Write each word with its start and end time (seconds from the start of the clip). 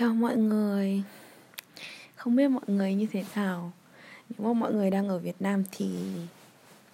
Chào 0.00 0.14
mọi 0.14 0.36
người. 0.36 1.02
Không 2.16 2.36
biết 2.36 2.48
mọi 2.48 2.64
người 2.66 2.94
như 2.94 3.06
thế 3.12 3.24
nào. 3.36 3.72
Nếu 4.28 4.48
mà 4.48 4.60
mọi 4.60 4.72
người 4.72 4.90
đang 4.90 5.08
ở 5.08 5.18
Việt 5.18 5.42
Nam 5.42 5.62
thì 5.72 5.88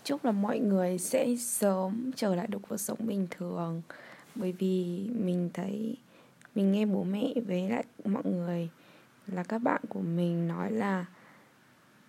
Chúc 0.05 0.25
là 0.25 0.33
mọi 0.33 0.59
người 0.59 0.99
sẽ 0.99 1.37
sớm 1.37 2.11
trở 2.17 2.35
lại 2.35 2.47
được 2.47 2.59
cuộc 2.69 2.77
sống 2.77 2.99
bình 3.01 3.27
thường. 3.31 3.83
Bởi 4.35 4.53
vì 4.53 5.07
mình 5.19 5.51
thấy 5.55 5.97
Mình 6.55 6.73
nghe 6.73 6.87
bố 6.87 7.05
mẹ 7.05 7.33
với 7.47 7.69
lại 7.69 7.85
mọi 8.05 8.23
người 8.25 8.69
Là 9.27 9.43
các 9.43 9.59
bạn 9.59 9.81
của 9.89 10.01
mình 10.01 10.49
nói 10.49 10.73
là 10.73 11.05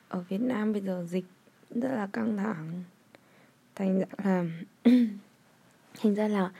Ở 0.10 0.24
Việt 0.30 0.42
Nam 0.42 0.74
bây 0.74 0.82
giờ 0.82 1.06
dịch 1.10 1.26
rất 1.70 1.92
là 1.92 2.08
căng 2.14 2.38
thẳng. 2.38 2.84
Thành 3.76 4.00
ra 4.00 4.06
là 4.24 4.46
Thành 6.02 6.16
ra 6.16 6.28
là 6.28 6.52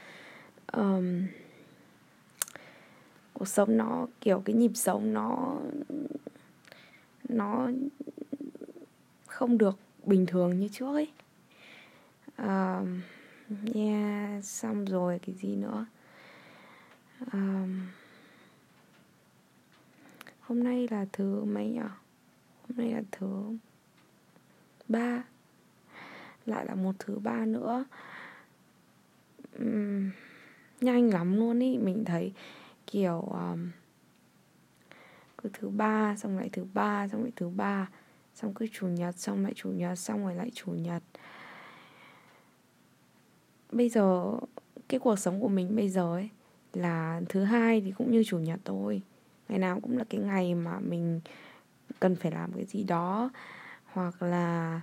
um, 0.72 1.26
cuộc 3.38 3.48
sống 3.48 3.76
nó 3.76 4.06
kiểu 4.20 4.42
cái 4.44 4.54
nhịp 4.56 4.70
sống 4.74 5.12
nó 5.12 5.56
nó 7.28 7.70
không 9.26 9.58
được 9.58 9.78
bình 10.04 10.26
thường 10.26 10.60
như 10.60 10.68
trước 10.68 10.94
ấy. 10.94 11.12
Uh, 12.42 12.88
yeah, 13.74 14.44
xong 14.44 14.84
rồi 14.84 15.20
cái 15.26 15.34
gì 15.34 15.56
nữa? 15.56 15.86
Uh, 17.26 17.68
hôm 20.40 20.64
nay 20.64 20.88
là 20.90 21.06
thứ 21.12 21.44
mấy 21.44 21.68
nhỉ 21.68 21.80
hôm 22.68 22.76
nay 22.76 22.90
là 22.90 23.02
thứ 23.12 23.56
ba. 24.88 25.22
Lại 26.46 26.66
là 26.66 26.74
một 26.74 26.94
thứ 26.98 27.18
ba 27.18 27.44
nữa. 27.44 27.84
Um, 29.58 30.10
nhanh 30.80 31.10
lắm 31.10 31.36
luôn 31.36 31.58
ý. 31.60 31.78
Mình 31.78 32.04
thấy 32.04 32.32
kiểu 32.90 33.20
um, 33.20 33.70
cứ 35.38 35.50
thứ 35.52 35.68
ba 35.68 36.16
xong 36.16 36.38
lại 36.38 36.48
thứ 36.52 36.66
ba 36.74 37.08
xong 37.08 37.22
lại 37.22 37.32
thứ 37.36 37.48
ba 37.48 37.88
xong 38.34 38.54
cứ 38.54 38.66
chủ 38.72 38.86
nhật 38.86 39.18
xong 39.18 39.44
lại 39.44 39.52
chủ 39.56 39.70
nhật 39.70 39.98
xong 39.98 40.24
rồi 40.24 40.34
lại 40.34 40.50
chủ 40.54 40.72
nhật. 40.72 41.02
Bây 43.72 43.88
giờ 43.88 44.34
cái 44.88 45.00
cuộc 45.00 45.18
sống 45.18 45.40
của 45.40 45.48
mình 45.48 45.76
bây 45.76 45.88
giờ 45.88 46.12
ấy 46.12 46.28
là 46.72 47.20
thứ 47.28 47.44
hai 47.44 47.80
thì 47.80 47.92
cũng 47.98 48.10
như 48.10 48.22
chủ 48.26 48.38
nhật 48.38 48.60
thôi. 48.64 49.02
Ngày 49.48 49.58
nào 49.58 49.80
cũng 49.80 49.98
là 49.98 50.04
cái 50.10 50.20
ngày 50.20 50.54
mà 50.54 50.78
mình 50.80 51.20
cần 52.00 52.16
phải 52.16 52.32
làm 52.32 52.52
cái 52.52 52.64
gì 52.64 52.84
đó 52.84 53.30
hoặc 53.92 54.22
là 54.22 54.80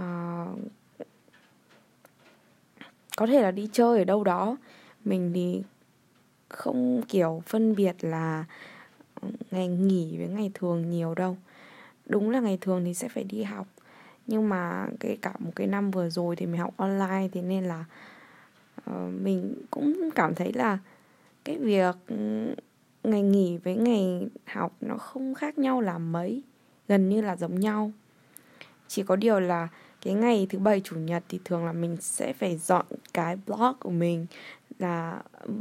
uh, 0.00 0.58
có 3.16 3.26
thể 3.26 3.42
là 3.42 3.50
đi 3.50 3.68
chơi 3.72 3.98
ở 3.98 4.04
đâu 4.04 4.24
đó. 4.24 4.56
Mình 5.04 5.30
thì 5.34 5.62
không 6.50 7.02
kiểu 7.08 7.42
phân 7.46 7.76
biệt 7.76 7.96
là 8.00 8.44
ừ, 9.20 9.28
ngày 9.50 9.68
nghỉ 9.68 10.18
với 10.18 10.28
ngày 10.28 10.50
thường 10.54 10.90
nhiều 10.90 11.14
đâu. 11.14 11.36
Đúng 12.06 12.30
là 12.30 12.40
ngày 12.40 12.58
thường 12.60 12.84
thì 12.84 12.94
sẽ 12.94 13.08
phải 13.08 13.24
đi 13.24 13.42
học 13.42 13.66
nhưng 14.26 14.48
mà 14.48 14.86
cái 15.00 15.18
cả 15.22 15.32
một 15.38 15.50
cái 15.56 15.66
năm 15.66 15.90
vừa 15.90 16.10
rồi 16.10 16.36
thì 16.36 16.46
mình 16.46 16.60
học 16.60 16.74
online 16.76 17.28
thế 17.32 17.42
nên 17.42 17.64
là 17.64 17.84
uh, 18.90 19.12
mình 19.22 19.54
cũng 19.70 20.10
cảm 20.14 20.34
thấy 20.34 20.52
là 20.52 20.78
cái 21.44 21.58
việc 21.58 21.96
ừ, 22.06 22.16
ngày 23.04 23.22
nghỉ 23.22 23.56
với 23.56 23.76
ngày 23.76 24.28
học 24.46 24.72
nó 24.80 24.96
không 24.96 25.34
khác 25.34 25.58
nhau 25.58 25.80
là 25.80 25.98
mấy 25.98 26.42
gần 26.88 27.08
như 27.08 27.20
là 27.20 27.36
giống 27.36 27.60
nhau. 27.60 27.92
Chỉ 28.88 29.02
có 29.02 29.16
điều 29.16 29.40
là 29.40 29.68
cái 30.02 30.14
ngày 30.14 30.46
thứ 30.50 30.58
bảy 30.58 30.80
chủ 30.84 30.96
nhật 30.96 31.22
thì 31.28 31.40
thường 31.44 31.66
là 31.66 31.72
mình 31.72 31.96
sẽ 32.00 32.32
phải 32.32 32.56
dọn 32.56 32.86
cái 33.14 33.36
blog 33.46 33.72
của 33.80 33.90
mình 33.90 34.26
là 34.78 35.22
ừ, 35.40 35.52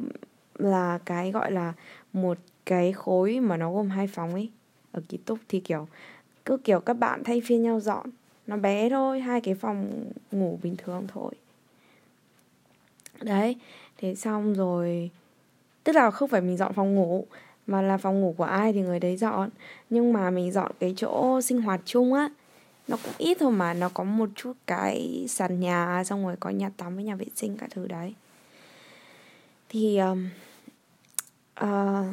là 0.59 0.99
cái 1.05 1.31
gọi 1.31 1.51
là 1.51 1.73
một 2.13 2.37
cái 2.65 2.93
khối 2.93 3.39
mà 3.39 3.57
nó 3.57 3.73
gồm 3.73 3.89
hai 3.89 4.07
phòng 4.07 4.33
ấy 4.33 4.49
ở 4.91 5.01
ký 5.09 5.17
túc. 5.17 5.39
Thì 5.49 5.59
kiểu 5.59 5.87
cứ 6.45 6.57
kiểu 6.57 6.79
các 6.79 6.93
bạn 6.93 7.23
thay 7.23 7.41
phiên 7.45 7.63
nhau 7.63 7.79
dọn 7.79 8.09
nó 8.47 8.57
bé 8.57 8.89
thôi 8.89 9.19
hai 9.19 9.41
cái 9.41 9.55
phòng 9.55 10.05
ngủ 10.31 10.59
bình 10.63 10.75
thường 10.77 11.07
thôi. 11.07 11.31
Đấy 13.21 13.55
thế 13.97 14.15
xong 14.15 14.53
rồi 14.53 15.09
tức 15.83 15.95
là 15.95 16.11
không 16.11 16.29
phải 16.29 16.41
mình 16.41 16.57
dọn 16.57 16.73
phòng 16.73 16.95
ngủ 16.95 17.25
mà 17.67 17.81
là 17.81 17.97
phòng 17.97 18.21
ngủ 18.21 18.35
của 18.37 18.43
ai 18.43 18.73
thì 18.73 18.81
người 18.81 18.99
đấy 18.99 19.17
dọn. 19.17 19.49
Nhưng 19.89 20.13
mà 20.13 20.29
mình 20.29 20.51
dọn 20.51 20.71
cái 20.79 20.93
chỗ 20.97 21.41
sinh 21.41 21.61
hoạt 21.61 21.81
chung 21.85 22.13
á 22.13 22.29
nó 22.87 22.97
cũng 23.03 23.13
ít 23.17 23.37
thôi 23.39 23.51
mà 23.51 23.73
nó 23.73 23.89
có 23.89 24.03
một 24.03 24.29
chút 24.35 24.53
cái 24.67 25.25
sàn 25.29 25.59
nhà 25.59 26.03
xong 26.05 26.25
rồi 26.25 26.35
có 26.39 26.49
nhà 26.49 26.69
tắm 26.77 26.95
với 26.95 27.03
nhà 27.03 27.15
vệ 27.15 27.25
sinh 27.35 27.57
cả 27.57 27.67
thứ 27.71 27.87
đấy. 27.87 28.13
Thì 29.69 29.97
um, 29.97 30.29
uh, 31.63 32.05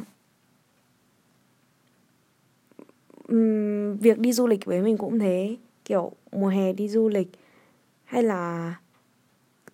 um, 3.29 3.97
việc 3.97 4.19
đi 4.19 4.33
du 4.33 4.47
lịch 4.47 4.65
với 4.65 4.83
mình 4.83 4.99
cũng 4.99 5.19
thế. 5.19 5.57
Kiểu 5.85 6.13
mùa 6.33 6.49
hè 6.49 6.73
đi 6.73 6.89
du 6.89 7.09
lịch 7.09 7.29
hay 8.05 8.23
là 8.23 8.75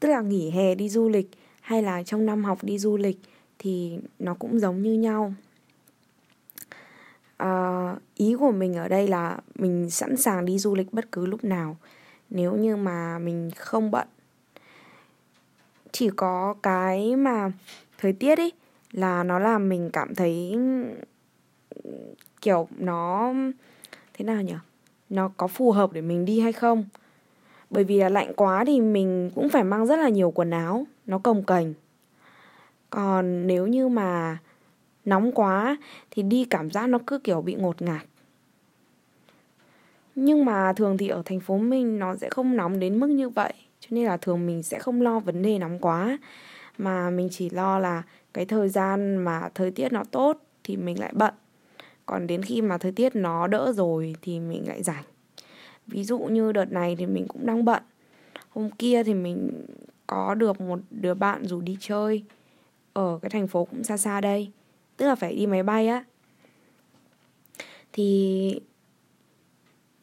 tức 0.00 0.08
là 0.08 0.20
nghỉ 0.20 0.50
hè 0.50 0.74
đi 0.74 0.88
du 0.88 1.08
lịch 1.08 1.30
hay 1.60 1.82
là 1.82 2.02
trong 2.02 2.26
năm 2.26 2.44
học 2.44 2.58
đi 2.62 2.78
du 2.78 2.96
lịch 2.96 3.18
thì 3.58 3.98
nó 4.18 4.34
cũng 4.34 4.58
giống 4.58 4.82
như 4.82 4.92
nhau. 4.92 5.34
Uh, 7.42 7.98
ý 8.14 8.34
của 8.38 8.50
mình 8.50 8.74
ở 8.74 8.88
đây 8.88 9.08
là 9.08 9.38
mình 9.54 9.90
sẵn 9.90 10.16
sàng 10.16 10.44
đi 10.44 10.58
du 10.58 10.74
lịch 10.74 10.92
bất 10.92 11.12
cứ 11.12 11.26
lúc 11.26 11.44
nào 11.44 11.76
nếu 12.30 12.56
như 12.56 12.76
mà 12.76 13.18
mình 13.18 13.50
không 13.56 13.90
bận. 13.90 14.08
Chỉ 15.92 16.10
có 16.16 16.54
cái 16.62 17.16
mà 17.16 17.52
thời 17.98 18.12
tiết 18.12 18.38
ấy 18.38 18.52
là 18.92 19.22
nó 19.22 19.38
làm 19.38 19.68
mình 19.68 19.90
cảm 19.92 20.14
thấy, 20.14 20.58
kiểu, 22.40 22.68
nó 22.78 23.32
thế 24.14 24.24
nào 24.24 24.42
nhỉ? 24.42 24.54
Nó 25.10 25.30
có 25.36 25.46
phù 25.46 25.72
hợp 25.72 25.92
để 25.92 26.00
mình 26.00 26.24
đi 26.24 26.40
hay 26.40 26.52
không? 26.52 26.84
Bởi 27.70 27.84
vì 27.84 27.98
là 27.98 28.08
lạnh 28.08 28.32
quá 28.36 28.64
thì 28.64 28.80
mình 28.80 29.30
cũng 29.34 29.48
phải 29.48 29.64
mang 29.64 29.86
rất 29.86 29.96
là 29.96 30.08
nhiều 30.08 30.30
quần 30.30 30.50
áo, 30.50 30.86
nó 31.06 31.18
cồng 31.18 31.44
kềnh. 31.44 31.74
Còn 32.90 33.46
nếu 33.46 33.66
như 33.66 33.88
mà 33.88 34.38
nóng 35.04 35.32
quá 35.32 35.76
thì 36.10 36.22
đi 36.22 36.44
cảm 36.44 36.70
giác 36.70 36.86
nó 36.86 36.98
cứ 37.06 37.18
kiểu 37.18 37.42
bị 37.42 37.54
ngột 37.54 37.82
ngạt. 37.82 38.02
Nhưng 40.14 40.44
mà 40.44 40.72
thường 40.72 40.98
thì 40.98 41.08
ở 41.08 41.22
thành 41.24 41.40
phố 41.40 41.58
mình 41.58 41.98
nó 41.98 42.16
sẽ 42.16 42.30
không 42.30 42.56
nóng 42.56 42.80
đến 42.80 43.00
mức 43.00 43.06
như 43.06 43.28
vậy, 43.28 43.52
cho 43.80 43.88
nên 43.90 44.04
là 44.04 44.16
thường 44.16 44.46
mình 44.46 44.62
sẽ 44.62 44.78
không 44.78 45.02
lo 45.02 45.20
vấn 45.20 45.42
đề 45.42 45.58
nóng 45.58 45.78
quá. 45.78 46.18
Mà 46.78 47.10
mình 47.10 47.28
chỉ 47.32 47.50
lo 47.50 47.78
là 47.78 48.02
cái 48.34 48.44
thời 48.44 48.68
gian 48.68 49.16
mà 49.16 49.48
thời 49.54 49.70
tiết 49.70 49.92
nó 49.92 50.04
tốt 50.04 50.42
thì 50.64 50.76
mình 50.76 51.00
lại 51.00 51.12
bận. 51.14 51.34
Còn 52.06 52.26
đến 52.26 52.42
khi 52.42 52.62
mà 52.62 52.78
thời 52.78 52.92
tiết 52.92 53.16
nó 53.16 53.46
đỡ 53.46 53.72
rồi 53.72 54.14
thì 54.22 54.40
mình 54.40 54.68
lại 54.68 54.82
rảnh. 54.82 55.04
Ví 55.86 56.04
dụ 56.04 56.18
như 56.18 56.52
đợt 56.52 56.72
này 56.72 56.96
thì 56.96 57.06
mình 57.06 57.28
cũng 57.28 57.46
đang 57.46 57.64
bận. 57.64 57.82
Hôm 58.48 58.70
kia 58.70 59.04
thì 59.04 59.14
mình 59.14 59.66
có 60.06 60.34
được 60.34 60.60
một 60.60 60.80
đứa 60.90 61.14
bạn 61.14 61.46
rủ 61.46 61.60
đi 61.60 61.76
chơi 61.80 62.24
ở 62.92 63.18
cái 63.22 63.30
thành 63.30 63.48
phố 63.48 63.64
cũng 63.64 63.84
xa 63.84 63.96
xa 63.96 64.20
đây, 64.20 64.50
tức 64.96 65.06
là 65.06 65.14
phải 65.14 65.36
đi 65.36 65.46
máy 65.46 65.62
bay 65.62 65.88
á. 65.88 66.04
Thì 67.92 68.60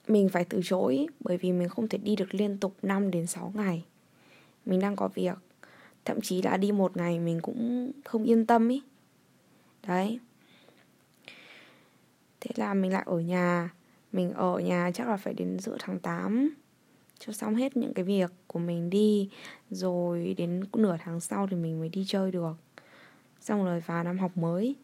mình 0.08 0.30
phải 0.30 0.46
từ 0.46 0.62
chối 0.64 1.08
bởi 1.20 1.38
vì 1.38 1.52
mình 1.52 1.70
không 1.70 1.88
thể 1.88 1.98
đi 1.98 2.16
được 2.16 2.36
liên 2.36 2.58
tục 2.58 2.76
5 2.82 3.12
đến 3.12 3.28
6 3.28 3.52
ngày. 3.56 3.86
Mình 4.66 4.80
đang 4.80 4.96
có 4.96 5.08
việc 5.08 5.36
thậm 6.10 6.22
chí 6.22 6.42
là 6.42 6.58
đi 6.58 6.72
một 6.72 6.98
ngày 6.98 7.20
mình 7.20 7.40
cũng 7.42 7.92
không 8.06 8.24
yên 8.24 8.46
tâm 8.46 8.70
ý. 8.70 8.82
Đấy. 9.88 10.20
Thế 12.42 12.52
là 12.56 12.74
mình 12.74 12.94
lại 12.94 13.04
ở 13.06 13.20
nhà. 13.20 13.70
Mình 14.12 14.34
ở 14.34 14.60
nhà 14.60 14.92
chắc 14.94 15.08
là 15.08 15.18
phải 15.18 15.34
đến 15.34 15.60
giữa 15.60 15.76
tháng 15.80 16.00
8 16.00 16.56
cho 17.20 17.34
xong 17.34 17.56
hết 17.56 17.78
những 17.78 17.94
cái 17.94 18.06
việc 18.06 18.32
của 18.48 18.60
mình 18.60 18.90
đi. 18.90 19.30
Rồi 19.70 20.36
đến 20.38 20.64
nửa 20.74 20.98
tháng 21.04 21.20
sau 21.20 21.48
thì 21.48 21.56
mình 21.56 21.80
mới 21.80 21.90
đi 21.90 22.06
chơi 22.08 22.32
được. 22.32 22.54
Xong 23.42 23.66
rồi 23.66 23.80
vào 23.80 24.04
năm 24.04 24.20
học 24.20 24.38
mới. 24.38 24.76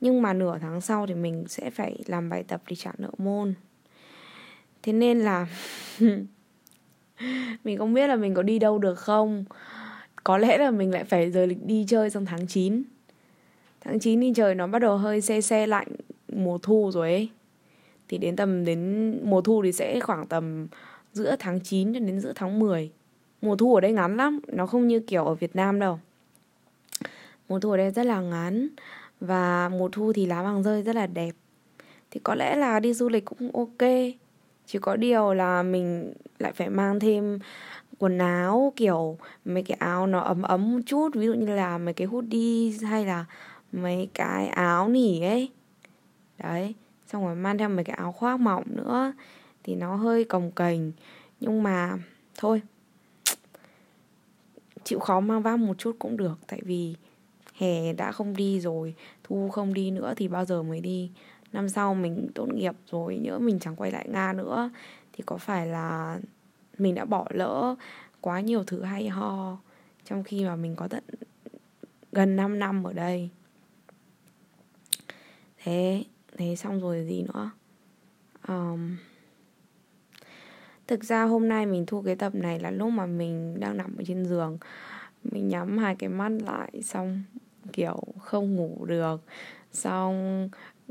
Nhưng 0.00 0.22
mà 0.22 0.32
nửa 0.32 0.58
tháng 0.58 0.80
sau 0.80 1.06
thì 1.06 1.14
mình 1.14 1.44
sẽ 1.48 1.70
phải 1.70 2.02
làm 2.06 2.28
bài 2.28 2.44
tập 2.48 2.62
để 2.68 2.76
trả 2.76 2.92
nợ 2.98 3.10
môn. 3.18 3.54
Thế 4.82 4.92
nên 4.92 5.20
là 5.20 5.46
mình 7.64 7.78
không 7.78 7.94
biết 7.94 8.06
là 8.06 8.16
mình 8.16 8.34
có 8.34 8.42
đi 8.42 8.58
đâu 8.58 8.78
được 8.78 8.94
không 8.98 9.44
có 10.30 10.38
lẽ 10.38 10.58
là 10.58 10.70
mình 10.70 10.90
lại 10.90 11.04
phải 11.04 11.30
rời 11.30 11.46
lịch 11.46 11.66
đi 11.66 11.84
chơi 11.88 12.10
trong 12.10 12.26
tháng 12.26 12.46
9 12.46 12.82
tháng 13.80 14.00
9 14.00 14.20
thì 14.20 14.32
trời 14.36 14.54
nó 14.54 14.66
bắt 14.66 14.78
đầu 14.78 14.96
hơi 14.96 15.20
xe 15.20 15.40
xe 15.40 15.66
lạnh, 15.66 15.86
mùa 16.28 16.58
thu 16.58 16.90
rồi 16.92 17.12
ấy. 17.12 17.28
Thì 18.08 18.18
đến 18.18 18.36
tầm, 18.36 18.64
đến 18.64 19.10
mùa 19.24 19.40
thu 19.40 19.62
thì 19.64 19.72
sẽ 19.72 20.00
khoảng 20.00 20.26
tầm 20.26 20.66
giữa 21.12 21.36
tháng 21.38 21.60
9 21.60 21.94
cho 21.94 22.00
đến 22.00 22.20
giữa 22.20 22.32
tháng 22.34 22.58
10 22.58 22.90
mùa 23.42 23.56
thu 23.56 23.74
ở 23.74 23.80
đây 23.80 23.92
ngắn 23.92 24.16
lắm, 24.16 24.40
nó 24.46 24.66
không 24.66 24.86
như 24.86 25.00
kiểu 25.00 25.24
ở 25.24 25.34
Việt 25.34 25.56
Nam 25.56 25.80
đâu. 25.80 25.98
Mùa 27.48 27.60
thu 27.60 27.70
ở 27.70 27.76
đây 27.76 27.90
rất 27.90 28.06
là 28.06 28.20
ngắn 28.20 28.68
và 29.20 29.68
mùa 29.68 29.88
thu 29.88 30.12
thì 30.12 30.26
lá 30.26 30.42
vàng 30.42 30.62
rơi 30.62 30.82
rất 30.82 30.96
là 30.96 31.06
đẹp. 31.06 31.32
Thì 32.10 32.20
có 32.22 32.34
lẽ 32.34 32.56
là 32.56 32.80
đi 32.80 32.94
du 32.94 33.08
lịch 33.08 33.24
cũng 33.24 33.50
ok, 33.52 33.88
chỉ 34.66 34.78
có 34.78 34.96
điều 34.96 35.34
là 35.34 35.62
mình 35.62 36.12
lại 36.38 36.52
phải 36.52 36.70
mang 36.70 37.00
thêm 37.00 37.38
quần 38.00 38.18
áo, 38.18 38.72
kiểu, 38.76 39.18
mấy 39.44 39.62
cái 39.62 39.76
áo 39.80 40.06
nó 40.06 40.20
ấm 40.20 40.42
ấm 40.42 40.72
một 40.72 40.80
chút, 40.86 41.08
ví 41.14 41.26
dụ 41.26 41.34
như 41.34 41.54
là 41.54 41.78
mấy 41.78 41.94
cái 41.94 42.06
hoodie 42.06 42.72
hay 42.82 43.06
là 43.06 43.24
mấy 43.72 44.08
cái 44.14 44.46
áo 44.48 44.88
nỉ 44.88 45.20
ấy. 45.20 45.50
Đấy, 46.38 46.74
xong 47.06 47.24
rồi 47.24 47.34
mang 47.34 47.58
theo 47.58 47.68
mấy 47.68 47.84
cái 47.84 47.96
áo 47.96 48.12
khoác 48.12 48.40
mỏng 48.40 48.64
nữa 48.66 49.12
thì 49.62 49.74
nó 49.74 49.96
hơi 49.96 50.24
cồng 50.24 50.50
kềnh. 50.50 50.92
Nhưng 51.40 51.62
mà 51.62 51.98
thôi, 52.38 52.62
chịu 54.84 54.98
khó 54.98 55.20
mang 55.20 55.42
vác 55.42 55.58
một 55.58 55.78
chút 55.78 55.96
cũng 55.98 56.16
được, 56.16 56.38
tại 56.46 56.60
vì 56.64 56.94
hè 57.54 57.92
đã 57.92 58.12
không 58.12 58.36
đi 58.36 58.60
rồi, 58.60 58.94
thu 59.24 59.48
không 59.48 59.74
đi 59.74 59.90
nữa 59.90 60.14
thì 60.16 60.28
bao 60.28 60.44
giờ 60.44 60.62
mới 60.62 60.80
đi? 60.80 61.10
Năm 61.52 61.68
sau 61.68 61.94
mình 61.94 62.28
tốt 62.34 62.54
nghiệp 62.54 62.74
rồi, 62.90 63.16
nhỡ 63.16 63.38
mình 63.38 63.58
chẳng 63.58 63.76
quay 63.76 63.90
lại 63.90 64.06
nga 64.08 64.32
nữa 64.32 64.70
thì 65.12 65.24
có 65.26 65.36
phải 65.36 65.66
là 65.66 66.18
mình 66.80 66.94
đã 66.94 67.04
bỏ 67.04 67.26
lỡ 67.30 67.76
quá 68.20 68.40
nhiều 68.40 68.64
thứ 68.64 68.82
hay 68.82 69.08
ho 69.08 69.58
trong 70.04 70.24
khi 70.24 70.44
mà 70.44 70.56
mình 70.56 70.76
có 70.76 70.88
tận 70.88 71.04
gần 72.12 72.36
5 72.36 72.58
năm 72.58 72.84
ở 72.84 72.92
đây. 72.92 73.30
Thế 75.62 76.04
thế 76.36 76.56
xong 76.56 76.80
rồi 76.80 77.04
gì 77.08 77.22
nữa? 77.22 77.50
Um, 78.48 78.96
thực 80.86 81.04
ra 81.04 81.22
hôm 81.22 81.48
nay 81.48 81.66
mình 81.66 81.86
thu 81.86 82.02
cái 82.02 82.16
tập 82.16 82.34
này 82.34 82.60
là 82.60 82.70
lúc 82.70 82.92
mà 82.92 83.06
mình 83.06 83.60
đang 83.60 83.76
nằm 83.76 83.96
ở 83.96 84.04
trên 84.06 84.24
giường. 84.24 84.58
Mình 85.24 85.48
nhắm 85.48 85.78
hai 85.78 85.94
cái 85.94 86.08
mắt 86.08 86.32
lại 86.44 86.82
xong 86.82 87.22
kiểu 87.72 88.00
không 88.18 88.56
ngủ 88.56 88.84
được. 88.84 89.22
Xong 89.72 90.48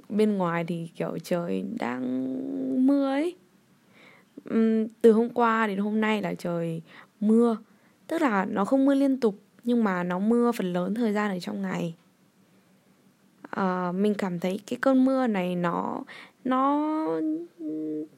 bên 0.10 0.38
ngoài 0.38 0.66
thì 0.68 0.90
kiểu 0.96 1.18
trời 1.24 1.66
đang 1.80 2.88
mưa 2.88 3.12
ấy 3.12 3.36
um, 4.50 4.88
từ 5.02 5.12
hôm 5.12 5.30
qua 5.30 5.68
đến 5.68 5.78
hôm 5.78 6.02
nay 6.02 6.22
là 6.22 6.34
trời 6.34 6.82
mưa. 7.20 7.58
Tức 8.08 8.22
là 8.22 8.46
nó 8.46 8.66
không 8.66 8.86
mưa 8.86 8.94
liên 8.94 9.20
tục 9.20 9.36
nhưng 9.64 9.84
mà 9.84 10.04
nó 10.04 10.20
mưa 10.20 10.52
phần 10.52 10.74
lớn 10.74 10.96
thời 10.96 11.14
gian 11.14 11.32
ở 11.32 11.40
trong 11.40 11.62
ngày. 11.62 11.96
Uh, 13.60 13.96
mình 13.96 14.14
cảm 14.18 14.40
thấy 14.40 14.60
cái 14.68 14.80
cơn 14.82 15.06
mưa 15.06 15.28
này 15.28 15.56
nó 15.56 16.04
nó 16.44 16.88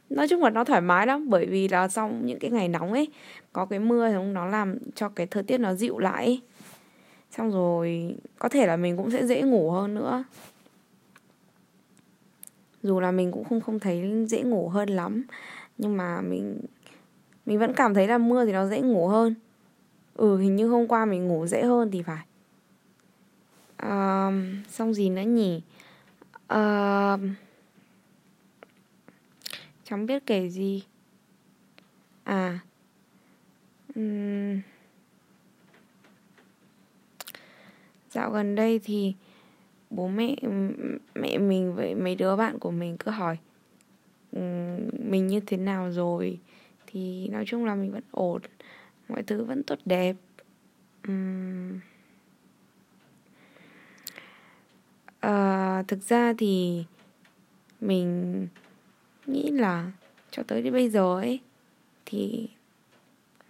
nói 0.09 0.27
chung 0.27 0.43
là 0.43 0.49
nó 0.49 0.63
thoải 0.63 0.81
mái 0.81 1.07
lắm. 1.07 1.29
Bởi 1.29 1.45
vì 1.45 1.67
là 1.67 1.87
sau 1.87 2.11
những 2.23 2.39
cái 2.39 2.51
ngày 2.51 2.67
nóng 2.67 2.93
ấy 2.93 3.07
có 3.53 3.65
cái 3.65 3.79
mưa 3.79 4.09
thì 4.09 4.15
nó 4.33 4.45
làm 4.45 4.77
cho 4.95 5.09
cái 5.09 5.27
thời 5.27 5.43
tiết 5.43 5.57
nó 5.57 5.73
dịu 5.73 5.97
lại 5.97 6.25
ấy. 6.25 6.41
xong 7.31 7.51
rồi 7.51 8.15
có 8.39 8.49
thể 8.49 8.67
là 8.67 8.77
mình 8.77 8.97
cũng 8.97 9.11
sẽ 9.11 9.25
dễ 9.25 9.41
ngủ 9.41 9.71
hơn 9.71 9.95
nữa. 9.95 10.23
Dù 12.83 12.99
là 12.99 13.11
mình 13.11 13.31
cũng 13.31 13.43
không 13.43 13.61
không 13.61 13.79
thấy 13.79 14.25
dễ 14.27 14.43
ngủ 14.43 14.69
hơn 14.69 14.89
lắm 14.89 15.23
nhưng 15.81 15.97
mà 15.97 16.21
mình 16.21 16.61
mình 17.45 17.59
vẫn 17.59 17.73
cảm 17.73 17.93
thấy 17.93 18.07
là 18.07 18.17
mưa 18.17 18.45
thì 18.45 18.51
nó 18.51 18.67
dễ 18.67 18.81
ngủ 18.81 19.07
hơn. 19.07 19.35
Ừ 20.13 20.37
hình 20.37 20.55
như 20.55 20.67
hôm 20.67 20.87
qua 20.87 21.05
mình 21.05 21.27
ngủ 21.27 21.47
dễ 21.47 21.63
hơn 21.63 21.91
thì 21.91 22.01
phải. 22.01 22.25
À, 23.77 24.31
xong 24.69 24.93
gì 24.93 25.09
nữa 25.09 25.21
nhỉ? 25.21 25.61
À, 26.47 27.17
chẳng 29.83 30.05
biết 30.05 30.25
kể 30.25 30.49
gì. 30.49 30.83
À 32.23 32.59
um, 33.95 34.61
dạo 38.11 38.31
gần 38.31 38.55
đây 38.55 38.79
thì 38.83 39.13
bố 39.89 40.07
mẹ 40.07 40.35
mẹ 41.15 41.37
mình 41.37 41.75
với 41.75 41.95
mấy 41.95 42.15
đứa 42.15 42.35
bạn 42.35 42.59
của 42.59 42.71
mình 42.71 42.97
cứ 42.97 43.11
hỏi 43.11 43.37
mình 44.99 45.27
như 45.27 45.39
thế 45.39 45.57
nào 45.57 45.91
rồi. 45.91 46.39
Thì 46.87 47.27
nói 47.27 47.43
chung 47.47 47.65
là 47.65 47.75
mình 47.75 47.91
vẫn 47.91 48.03
ổn 48.11 48.41
mọi 49.07 49.23
thứ 49.23 49.43
vẫn 49.43 49.63
tốt 49.63 49.79
đẹp. 49.85 50.15
Uhm. 51.07 51.79
à, 55.19 55.83
thực 55.87 56.03
ra 56.03 56.33
thì 56.37 56.83
mình 57.81 58.47
nghĩ 59.25 59.51
là 59.51 59.91
cho 60.31 60.43
tới 60.43 60.61
đến 60.61 60.73
bây 60.73 60.89
giờ 60.89 61.15
ấy 61.15 61.39
thì 62.05 62.49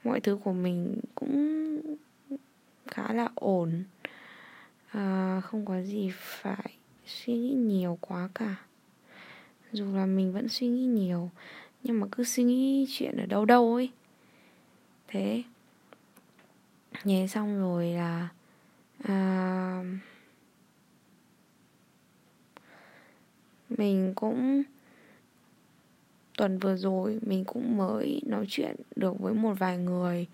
mọi 0.04 0.19
thứ 0.19 0.38
của 0.44 0.54
mình 0.54 1.00
cũng 1.16 1.81
khá 2.88 3.13
là 3.13 3.30
ổn. 3.36 3.84
À, 4.92 5.42
không 5.44 5.66
có 5.66 5.81
gì 5.81 6.12
phải 6.16 6.75
suy 7.06 7.34
nghĩ 7.34 7.54
nhiều 7.54 7.98
quá 8.01 8.30
cả 8.36 8.56
dù 9.74 9.96
là 9.96 10.06
mình 10.06 10.34
vẫn 10.34 10.50
suy 10.50 10.68
nghĩ 10.68 10.86
nhiều 10.86 11.30
nhưng 11.84 12.00
mà 12.00 12.08
cứ 12.12 12.24
suy 12.24 12.44
nghĩ 12.44 12.88
chuyện 12.90 13.18
ở 13.18 13.26
đâu 13.26 13.46
đâu 13.46 13.74
ấy. 13.74 13.92
Thế. 15.08 15.44
Nhé 17.04 17.28
xong 17.30 17.60
rồi 17.60 17.88
là 17.88 18.30
à, 19.04 19.84
mình 23.70 24.14
cũng 24.16 24.64
tuần 26.38 26.60
vừa 26.60 26.78
rồi 26.78 27.20
mình 27.22 27.46
cũng 27.46 27.78
mới 27.78 28.22
nói 28.26 28.46
chuyện 28.50 28.76
được 28.96 29.20
với 29.20 29.34
một 29.34 29.54
vài 29.60 29.78
người. 29.78 30.28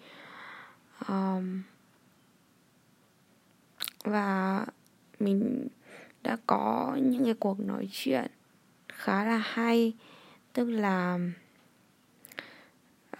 Um, 1.08 1.62
và 4.04 4.66
mình 5.20 5.68
đã 6.24 6.38
có 6.48 6.98
những 7.02 7.26
cái 7.26 7.34
cuộc 7.34 7.60
nói 7.60 7.88
chuyện 7.92 8.32
khá 8.98 9.26
là 9.26 9.38
hay. 9.38 9.94
Tức 10.54 10.70
là 10.70 11.20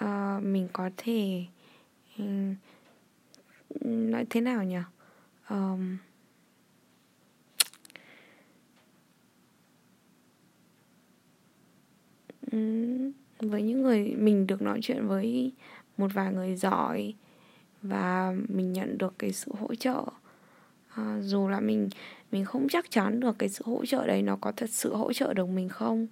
uh, 0.04 0.44
mình 0.44 0.68
có 0.74 0.90
thể 0.98 1.46
um, 2.18 2.56
nói 3.82 4.26
thế 4.30 4.42
nào 4.42 4.64
nhỉ? 4.64 4.78
Um, 5.50 5.98
với 13.40 13.62
những 13.62 13.82
người 13.82 14.16
mình 14.18 14.48
được 14.48 14.62
nói 14.62 14.80
chuyện 14.82 15.08
với 15.08 15.52
một 15.98 16.14
vài 16.14 16.34
người 16.34 16.56
giỏi 16.56 17.14
và 17.82 18.34
mình 18.48 18.74
nhận 18.74 18.98
được 18.98 19.14
cái 19.20 19.32
sự 19.32 19.52
hỗ 19.60 19.76
trợ. 19.76 20.04
À, 20.90 21.20
dù 21.22 21.48
là 21.48 21.60
mình 21.60 21.90
mình 22.32 22.46
không 22.46 22.68
chắc 22.70 22.92
chắn 22.92 23.20
được 23.20 23.40
cái 23.40 23.50
sự 23.50 23.64
hỗ 23.68 23.86
trợ 23.86 24.08
đấy 24.08 24.22
nó 24.22 24.38
có 24.42 24.52
thật 24.52 24.70
sự 24.70 24.96
hỗ 24.96 25.14
trợ 25.14 25.34
được 25.34 25.50
mình 25.50 25.70
không. 25.70 26.08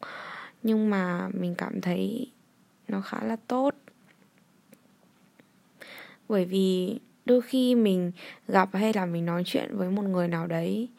Nhưng 0.63 0.89
mà 0.89 1.29
mình 1.33 1.55
cảm 1.57 1.81
thấy 1.81 2.31
nó 2.87 3.01
khá 3.01 3.23
là 3.23 3.35
tốt. 3.47 3.75
Bởi 6.29 6.45
vì 6.45 6.99
đôi 7.25 7.41
khi 7.41 7.75
mình 7.75 8.11
gặp 8.47 8.69
hay 8.73 8.93
là 8.93 9.05
mình 9.05 9.25
nói 9.25 9.43
chuyện 9.45 9.77
với 9.77 9.89
một 9.89 10.03
người 10.03 10.27
nào 10.27 10.47
đấy 10.47 10.89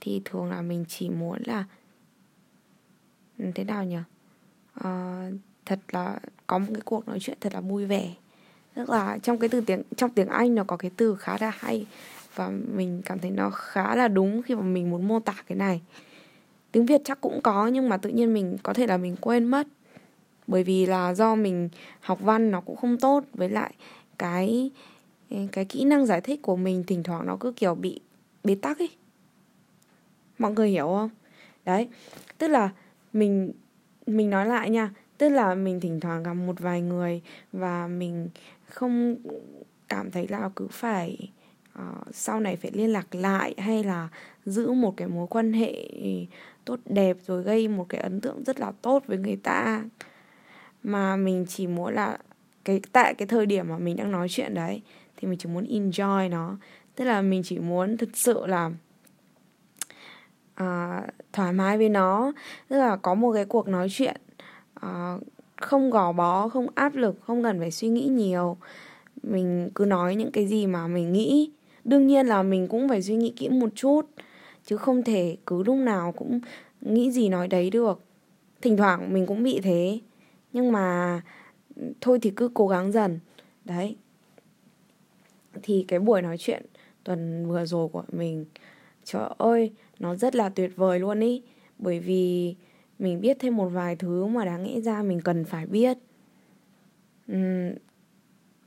thì 0.00 0.22
thường 0.24 0.50
là 0.50 0.62
mình 0.62 0.84
chỉ 0.88 1.10
muốn 1.10 1.42
là 1.46 1.64
ừ, 3.38 3.44
thế 3.54 3.64
nào 3.64 3.84
nhỉ? 3.84 3.98
À, 4.74 5.28
thật 5.66 5.78
là 5.92 6.18
có 6.46 6.58
một 6.58 6.66
cái 6.72 6.82
cuộc 6.84 7.08
nói 7.08 7.18
chuyện 7.20 7.38
thật 7.40 7.54
là 7.54 7.60
vui 7.60 7.86
vẻ. 7.86 8.14
Tức 8.74 8.90
là 8.90 9.18
trong 9.22 9.38
cái 9.38 9.48
từ 9.48 9.60
tiếng 9.60 9.82
trong 9.96 10.10
tiếng 10.10 10.28
anh 10.28 10.54
nó 10.54 10.64
có 10.64 10.76
cái 10.76 10.90
từ 10.96 11.16
khá 11.16 11.36
là 11.40 11.52
hay 11.58 11.86
và 12.40 12.50
mình 12.74 13.02
cảm 13.04 13.18
thấy 13.18 13.30
nó 13.30 13.50
khá 13.50 13.94
là 13.94 14.08
đúng 14.08 14.42
khi 14.42 14.54
mà 14.54 14.62
mình 14.62 14.90
muốn 14.90 15.08
mô 15.08 15.20
tả 15.20 15.34
cái 15.46 15.56
này. 15.56 15.80
Tiếng 16.72 16.86
việt 16.86 17.00
chắc 17.04 17.20
cũng 17.20 17.40
có, 17.42 17.66
nhưng 17.66 17.88
mà 17.88 17.96
tự 17.96 18.10
nhiên 18.10 18.34
mình, 18.34 18.56
có 18.62 18.72
thể 18.72 18.86
là 18.86 18.96
mình 18.96 19.16
quên 19.20 19.44
mất. 19.44 19.66
Bởi 20.46 20.64
vì 20.64 20.86
là 20.86 21.14
do 21.14 21.34
mình 21.34 21.68
học 22.00 22.18
văn 22.20 22.50
nó 22.50 22.60
cũng 22.60 22.76
không 22.76 22.98
tốt, 22.98 23.24
với 23.34 23.48
lại 23.48 23.74
cái 24.18 24.70
cái 25.52 25.64
kỹ 25.64 25.84
năng 25.84 26.06
giải 26.06 26.20
thích 26.20 26.42
của 26.42 26.56
mình 26.56 26.84
thỉnh 26.86 27.02
thoảng 27.02 27.26
nó 27.26 27.36
cứ 27.40 27.52
kiểu 27.52 27.74
bị 27.74 28.00
bế 28.44 28.54
tắc 28.54 28.78
ấy. 28.78 28.90
Mọi 30.38 30.52
người 30.52 30.68
hiểu 30.70 30.86
không? 30.86 31.10
Đấy, 31.64 31.88
tức 32.38 32.48
là 32.48 32.70
mình 33.12 33.52
mình 34.06 34.30
nói 34.30 34.46
lại 34.46 34.70
nha. 34.70 34.90
Tức 35.18 35.28
là 35.28 35.54
mình 35.54 35.80
thỉnh 35.80 36.00
thoảng 36.00 36.22
gặp 36.22 36.34
một 36.34 36.60
vài 36.60 36.80
người 36.80 37.22
và 37.52 37.86
mình 37.86 38.28
không 38.68 39.16
cảm 39.88 40.10
thấy 40.10 40.28
là 40.28 40.50
cứ 40.56 40.66
phải 40.70 41.30
uh, 41.80 42.14
sau 42.14 42.40
này 42.40 42.56
phải 42.56 42.70
liên 42.74 42.90
lạc 42.90 43.14
lại 43.14 43.54
hay 43.58 43.84
là 43.84 44.08
giữ 44.44 44.72
một 44.72 44.96
cái 44.96 45.08
mối 45.08 45.26
quan 45.30 45.52
hệ 45.52 45.88
tốt 46.64 46.78
đẹp 46.84 47.16
rồi 47.26 47.42
gây 47.42 47.68
một 47.68 47.86
cái 47.88 48.00
ấn 48.00 48.20
tượng 48.20 48.44
rất 48.44 48.60
là 48.60 48.72
tốt 48.82 49.02
với 49.06 49.18
người 49.18 49.36
ta? 49.36 49.84
Mà 50.82 51.16
mình 51.16 51.46
chỉ 51.48 51.66
muốn 51.66 51.94
là 51.94 52.18
cái 52.64 52.80
tại 52.92 53.14
cái 53.14 53.28
thời 53.28 53.46
điểm 53.46 53.68
mà 53.68 53.78
mình 53.78 53.96
đang 53.96 54.12
nói 54.12 54.28
chuyện 54.30 54.54
đấy 54.54 54.82
thì 55.16 55.28
mình 55.28 55.38
chỉ 55.38 55.48
muốn 55.48 55.64
enjoy 55.64 56.30
nó. 56.30 56.56
Tức 56.94 57.04
là 57.04 57.22
mình 57.22 57.42
chỉ 57.44 57.58
muốn 57.58 57.96
thực 57.96 58.16
sự 58.16 58.46
là 58.46 58.70
uh, 60.62 61.04
thoải 61.32 61.52
mái 61.52 61.78
với 61.78 61.88
nó. 61.88 62.32
Tức 62.68 62.76
là 62.76 62.96
có 62.96 63.14
một 63.14 63.32
cái 63.32 63.44
cuộc 63.44 63.68
nói 63.68 63.88
chuyện 63.90 64.16
uh, 64.86 65.22
không 65.56 65.90
gò 65.90 66.12
bó 66.12 66.48
không 66.48 66.66
áp 66.74 66.94
lực 66.94 67.16
không 67.20 67.42
cần 67.42 67.58
phải 67.58 67.70
suy 67.70 67.88
nghĩ 67.88 68.04
nhiều. 68.04 68.56
Mình 69.22 69.70
cứ 69.74 69.84
nói 69.84 70.14
những 70.14 70.32
cái 70.32 70.46
gì 70.46 70.66
mà 70.66 70.86
mình 70.86 71.12
nghĩ 71.12 71.50
đương 71.84 72.06
nhiên 72.06 72.26
là 72.26 72.42
mình 72.42 72.68
cũng 72.68 72.88
phải 72.88 73.02
suy 73.02 73.16
nghĩ 73.16 73.32
kỹ 73.36 73.48
một 73.48 73.68
chút 73.74 74.06
chứ 74.64 74.76
không 74.76 75.02
thể 75.02 75.36
cứ 75.46 75.62
lúc 75.62 75.76
nào 75.76 76.12
cũng 76.12 76.40
nghĩ 76.80 77.10
gì 77.10 77.28
nói 77.28 77.48
đấy 77.48 77.70
được. 77.70 78.00
Thỉnh 78.62 78.76
thoảng 78.76 79.12
mình 79.12 79.26
cũng 79.26 79.42
bị 79.42 79.60
thế 79.60 80.00
nhưng 80.52 80.72
mà 80.72 81.20
thôi 82.00 82.18
thì 82.22 82.32
cứ 82.36 82.50
cố 82.54 82.68
gắng 82.68 82.92
dần. 82.92 83.18
Đấy. 83.64 83.96
Thì 85.62 85.84
cái 85.88 85.98
buổi 85.98 86.22
nói 86.22 86.38
chuyện 86.38 86.66
tuần 87.04 87.48
vừa 87.48 87.64
rồi 87.66 87.88
của 87.88 88.04
mình 88.12 88.44
trời 89.04 89.28
ơi 89.38 89.72
nó 89.98 90.16
rất 90.16 90.34
là 90.34 90.48
tuyệt 90.48 90.70
vời 90.76 91.00
luôn 91.00 91.20
ý. 91.20 91.42
Bởi 91.78 92.00
vì 92.00 92.54
mình 92.98 93.20
biết 93.20 93.36
thêm 93.40 93.56
một 93.56 93.68
vài 93.68 93.96
thứ 93.96 94.26
mà 94.26 94.44
đáng 94.44 94.62
nghĩ 94.62 94.80
ra 94.80 95.02
mình 95.02 95.20
cần 95.20 95.44
phải 95.44 95.66
biết. 95.66 95.98
Uhm, 97.32 97.74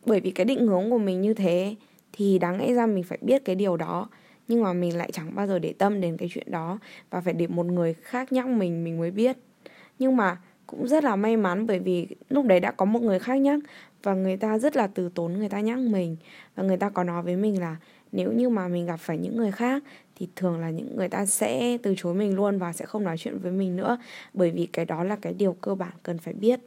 bởi 0.06 0.20
vì 0.20 0.32
cái 0.32 0.46
định 0.46 0.68
hướng 0.68 0.90
của 0.90 0.98
mình 0.98 1.22
như 1.22 1.34
thế 1.34 1.76
thì 2.14 2.40
đáng 2.40 2.58
lẽ 2.58 2.74
ra 2.74 2.86
mình 2.86 3.04
phải 3.04 3.18
biết 3.22 3.46
cái 3.46 3.56
điều 3.56 3.78
đó. 3.78 4.10
Nhưng 4.48 4.64
mà 4.64 4.74
mình 4.74 4.98
lại 4.98 5.10
chẳng 5.14 5.36
bao 5.36 5.48
giờ 5.48 5.60
để 5.60 5.74
tâm 5.78 6.02
đến 6.02 6.18
cái 6.18 6.30
chuyện 6.34 6.52
đó. 6.52 6.80
Và 7.10 7.22
phải 7.22 7.34
để 7.34 7.48
một 7.48 7.66
người 7.66 7.94
khác 7.94 8.32
nhắc 8.32 8.48
mình 8.48 8.84
mình 8.84 9.00
mới 9.00 9.12
biết. 9.12 9.38
Nhưng 10.00 10.18
mà 10.18 10.38
cũng 10.68 10.88
rất 10.88 11.04
là 11.04 11.16
may 11.16 11.38
mắn 11.38 11.68
bởi 11.68 11.80
vì 11.80 12.08
lúc 12.30 12.46
đấy 12.46 12.60
đã 12.60 12.72
có 12.72 12.86
một 12.86 13.02
người 13.02 13.20
khác 13.20 13.36
nhắc. 13.36 13.60
Và 14.04 14.14
người 14.14 14.38
ta 14.38 14.60
rất 14.60 14.76
là 14.76 14.88
từ 14.88 15.10
tốn 15.16 15.34
người 15.34 15.50
ta 15.50 15.60
nhắc 15.60 15.80
mình. 15.80 16.16
Và 16.56 16.64
người 16.64 16.78
ta 16.78 16.90
có 16.90 17.04
nói 17.04 17.24
với 17.24 17.36
mình 17.36 17.60
là 17.60 17.76
nếu 18.12 18.32
như 18.32 18.50
mà 18.50 18.68
mình 18.68 18.86
gặp 18.86 18.98
phải 18.98 19.18
những 19.18 19.38
người 19.38 19.52
khác, 19.52 19.84
thì 20.16 20.28
thường 20.36 20.60
là 20.60 20.70
những 20.70 20.98
người 20.98 21.10
ta 21.10 21.26
sẽ 21.26 21.78
từ 21.84 21.94
chối 21.98 22.14
mình 22.14 22.36
luôn 22.36 22.58
và 22.60 22.74
sẽ 22.74 22.86
không 22.86 23.04
nói 23.04 23.18
chuyện 23.18 23.40
với 23.40 23.52
mình 23.52 23.76
nữa. 23.76 23.98
Bởi 24.34 24.52
vì 24.52 24.66
cái 24.66 24.86
đó 24.86 25.04
là 25.04 25.16
cái 25.16 25.34
điều 25.34 25.54
cơ 25.54 25.76
bản 25.76 25.94
cần 26.04 26.18
phải 26.18 26.34
biết. 26.34 26.60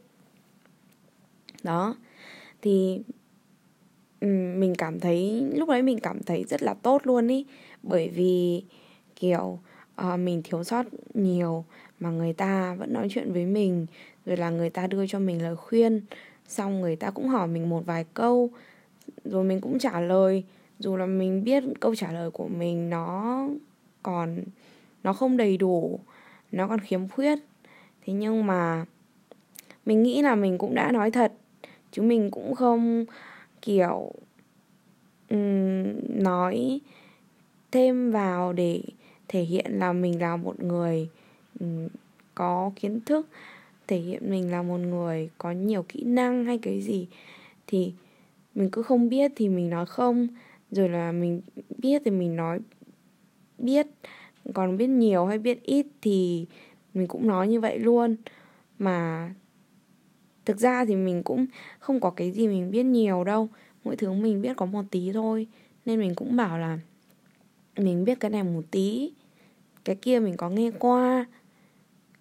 Đó. 1.63 1.95
Thì 2.61 3.01
Ừ, 4.19 4.27
mình 4.57 4.75
cảm 4.75 4.99
thấy 4.99 5.47
lúc 5.53 5.69
đấy 5.69 5.81
mình 5.81 5.99
cảm 5.99 6.23
thấy 6.23 6.45
rất 6.49 6.63
là 6.63 6.73
tốt 6.73 7.01
luôn 7.03 7.27
ý. 7.27 7.45
Bởi 7.83 8.09
vì 8.09 8.63
kiểu 9.15 9.59
uh, 10.01 10.19
mình 10.19 10.41
thiếu 10.43 10.63
sót 10.63 10.85
nhiều 11.13 11.65
mà 11.99 12.09
người 12.09 12.33
ta 12.33 12.75
vẫn 12.75 12.93
nói 12.93 13.07
chuyện 13.09 13.33
với 13.33 13.45
mình 13.45 13.85
rồi 14.25 14.37
là 14.37 14.49
người 14.49 14.69
ta 14.69 14.87
đưa 14.87 15.07
cho 15.07 15.19
mình 15.19 15.41
lời 15.41 15.55
khuyên 15.55 16.01
xong 16.47 16.81
người 16.81 16.95
ta 16.95 17.11
cũng 17.11 17.27
hỏi 17.27 17.47
mình 17.47 17.69
một 17.69 17.85
vài 17.85 18.05
câu 18.13 18.49
rồi 19.25 19.43
mình 19.43 19.61
cũng 19.61 19.79
trả 19.79 19.99
lời. 19.99 20.43
Dù 20.79 20.97
là 20.97 21.05
mình 21.05 21.43
biết 21.43 21.63
câu 21.79 21.95
trả 21.95 22.11
lời 22.11 22.31
của 22.31 22.47
mình 22.47 22.89
nó 22.89 23.47
còn 24.03 24.43
nó 25.03 25.13
không 25.13 25.37
đầy 25.37 25.57
đủ 25.57 25.99
nó 26.51 26.67
còn 26.67 26.79
khiếm 26.79 27.07
khuyết. 27.07 27.39
Thế 28.05 28.13
nhưng 28.13 28.45
mà 28.45 28.85
mình 29.85 30.03
nghĩ 30.03 30.21
là 30.21 30.35
mình 30.35 30.57
cũng 30.57 30.75
đã 30.75 30.91
nói 30.91 31.11
thật 31.11 31.33
chứ 31.91 32.01
mình 32.01 32.31
cũng 32.31 32.55
không 32.55 33.05
kiểu 33.61 34.11
um, 35.29 35.83
nói 36.23 36.81
thêm 37.71 38.11
vào 38.11 38.53
để 38.53 38.81
thể 39.27 39.41
hiện 39.41 39.65
là 39.79 39.93
mình 39.93 40.21
là 40.21 40.35
một 40.35 40.63
người 40.63 41.09
um, 41.59 41.87
có 42.35 42.71
kiến 42.75 42.99
thức 43.05 43.27
thể 43.87 43.97
hiện 43.97 44.31
mình 44.31 44.51
là 44.51 44.61
một 44.61 44.77
người 44.77 45.29
có 45.37 45.51
nhiều 45.51 45.85
kỹ 45.89 46.03
năng 46.03 46.45
hay 46.45 46.57
cái 46.57 46.81
gì 46.81 47.07
thì 47.67 47.93
mình 48.55 48.69
cứ 48.71 48.83
không 48.83 49.09
biết 49.09 49.31
thì 49.35 49.49
mình 49.49 49.69
nói 49.69 49.85
không. 49.85 50.27
Rồi 50.71 50.89
là 50.89 51.11
mình 51.11 51.41
biết 51.77 52.01
thì 52.05 52.11
mình 52.11 52.35
nói 52.35 52.59
biết 53.57 53.87
còn 54.53 54.77
biết 54.77 54.87
nhiều 54.87 55.25
hay 55.25 55.37
biết 55.37 55.63
ít 55.63 55.85
thì 56.01 56.45
mình 56.93 57.07
cũng 57.07 57.27
nói 57.27 57.47
như 57.47 57.59
vậy 57.59 57.79
luôn. 57.79 58.15
Mà 58.79 59.29
thực 60.47 60.57
ra 60.57 60.85
thì 60.85 60.95
mình 60.95 61.23
cũng 61.23 61.45
không 61.79 61.99
có 61.99 62.09
cái 62.09 62.31
gì 62.31 62.47
mình 62.47 62.71
biết 62.71 62.83
nhiều 62.83 63.23
đâu. 63.23 63.49
Mỗi 63.83 63.95
thứ 63.95 64.11
mình 64.11 64.41
biết 64.41 64.57
có 64.57 64.65
một 64.65 64.83
tí 64.91 65.11
thôi. 65.13 65.47
Nên 65.85 65.99
mình 65.99 66.15
cũng 66.15 66.35
bảo 66.35 66.57
là 66.57 66.79
mình 67.77 68.03
biết 68.05 68.19
cái 68.19 68.31
này 68.31 68.43
một 68.43 68.61
tí. 68.71 69.11
Cái 69.85 69.95
kia 69.95 70.19
mình 70.19 70.37
có 70.37 70.49
nghe 70.49 70.71
qua. 70.79 71.25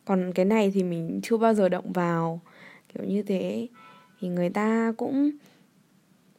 Còn 0.04 0.33
cái 0.35 0.45
này 0.45 0.71
thì 0.75 0.83
mình 0.83 1.21
chưa 1.23 1.37
bao 1.37 1.54
giờ 1.54 1.68
động 1.68 1.92
vào. 1.92 2.40
Kiểu 2.95 3.04
như 3.04 3.23
thế. 3.23 3.68
Thì 4.21 4.28
người 4.28 4.50
ta 4.50 4.92
cũng, 4.97 5.30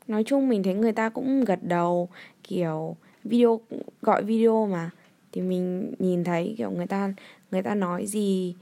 nói 0.07 0.23
chung 0.23 0.49
mình 0.49 0.63
thấy 0.63 0.73
người 0.73 0.91
ta 0.91 1.09
cũng 1.09 1.45
gật 1.45 1.59
đầu. 1.63 2.09
Kiểu 2.43 2.95
video, 3.23 3.59
gọi 4.01 4.23
video 4.23 4.67
mà. 4.67 4.89
Thì 5.31 5.41
mình 5.41 5.93
nhìn 5.99 6.23
thấy 6.23 6.55
kiểu 6.57 6.71
người 6.71 6.87
ta 6.87 7.13
người 7.51 7.61
ta 7.61 7.75
nói 7.75 8.05
gì 8.05 8.55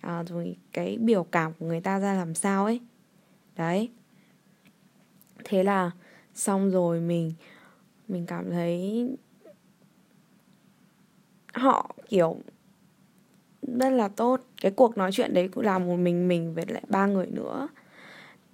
à, 0.00 0.22
rồi 0.22 0.56
cái 0.72 0.98
biểu 0.98 1.24
cảm 1.24 1.52
của 1.58 1.66
người 1.66 1.80
ta 1.80 1.98
ra 2.00 2.14
làm 2.14 2.34
sao 2.34 2.64
ấy. 2.64 2.80
Đấy. 3.56 3.90
Thế 5.44 5.62
là 5.62 5.90
xong 6.34 6.70
rồi 6.70 7.00
mình 7.00 7.32
mình 8.08 8.26
cảm 8.26 8.50
thấy 8.50 9.06
họ 11.54 11.94
kiểu 12.08 12.36
rất 13.62 13.90
là 13.90 14.08
tốt. 14.08 14.40
Cái 14.60 14.70
cuộc 14.70 14.98
nói 14.98 15.12
chuyện 15.12 15.34
đấy 15.34 15.48
cũng 15.48 15.64
là 15.64 15.78
một 15.78 15.96
mình 15.96 16.28
mình 16.28 16.54
với 16.54 16.64
lại 16.68 16.82
ba 16.88 17.06
người 17.06 17.26
nữa. 17.26 17.68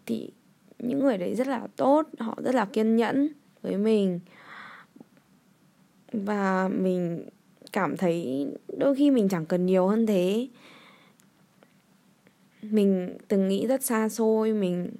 Thì 0.07 0.31
những 0.79 0.99
người 0.99 1.19
đấy 1.19 1.35
rất 1.35 1.47
là 1.47 1.67
tốt 1.77 2.09
họ 2.19 2.39
rất 2.45 2.55
là 2.55 2.65
kiên 2.65 2.97
nhẫn 2.97 3.29
với 3.63 3.77
mình. 3.77 4.21
Và 6.13 6.69
mình 6.69 7.29
cảm 7.73 7.97
thấy 7.97 8.47
đôi 8.79 8.95
khi 8.95 9.11
mình 9.11 9.29
chẳng 9.29 9.47
cần 9.47 9.67
nhiều 9.67 9.87
hơn 9.87 10.07
thế 10.07 10.49
mình 12.71 13.19
từng 13.29 13.49
nghĩ 13.49 13.67
rất 13.67 13.83
xa 13.83 14.09
xôi, 14.09 14.53
mình 14.53 14.91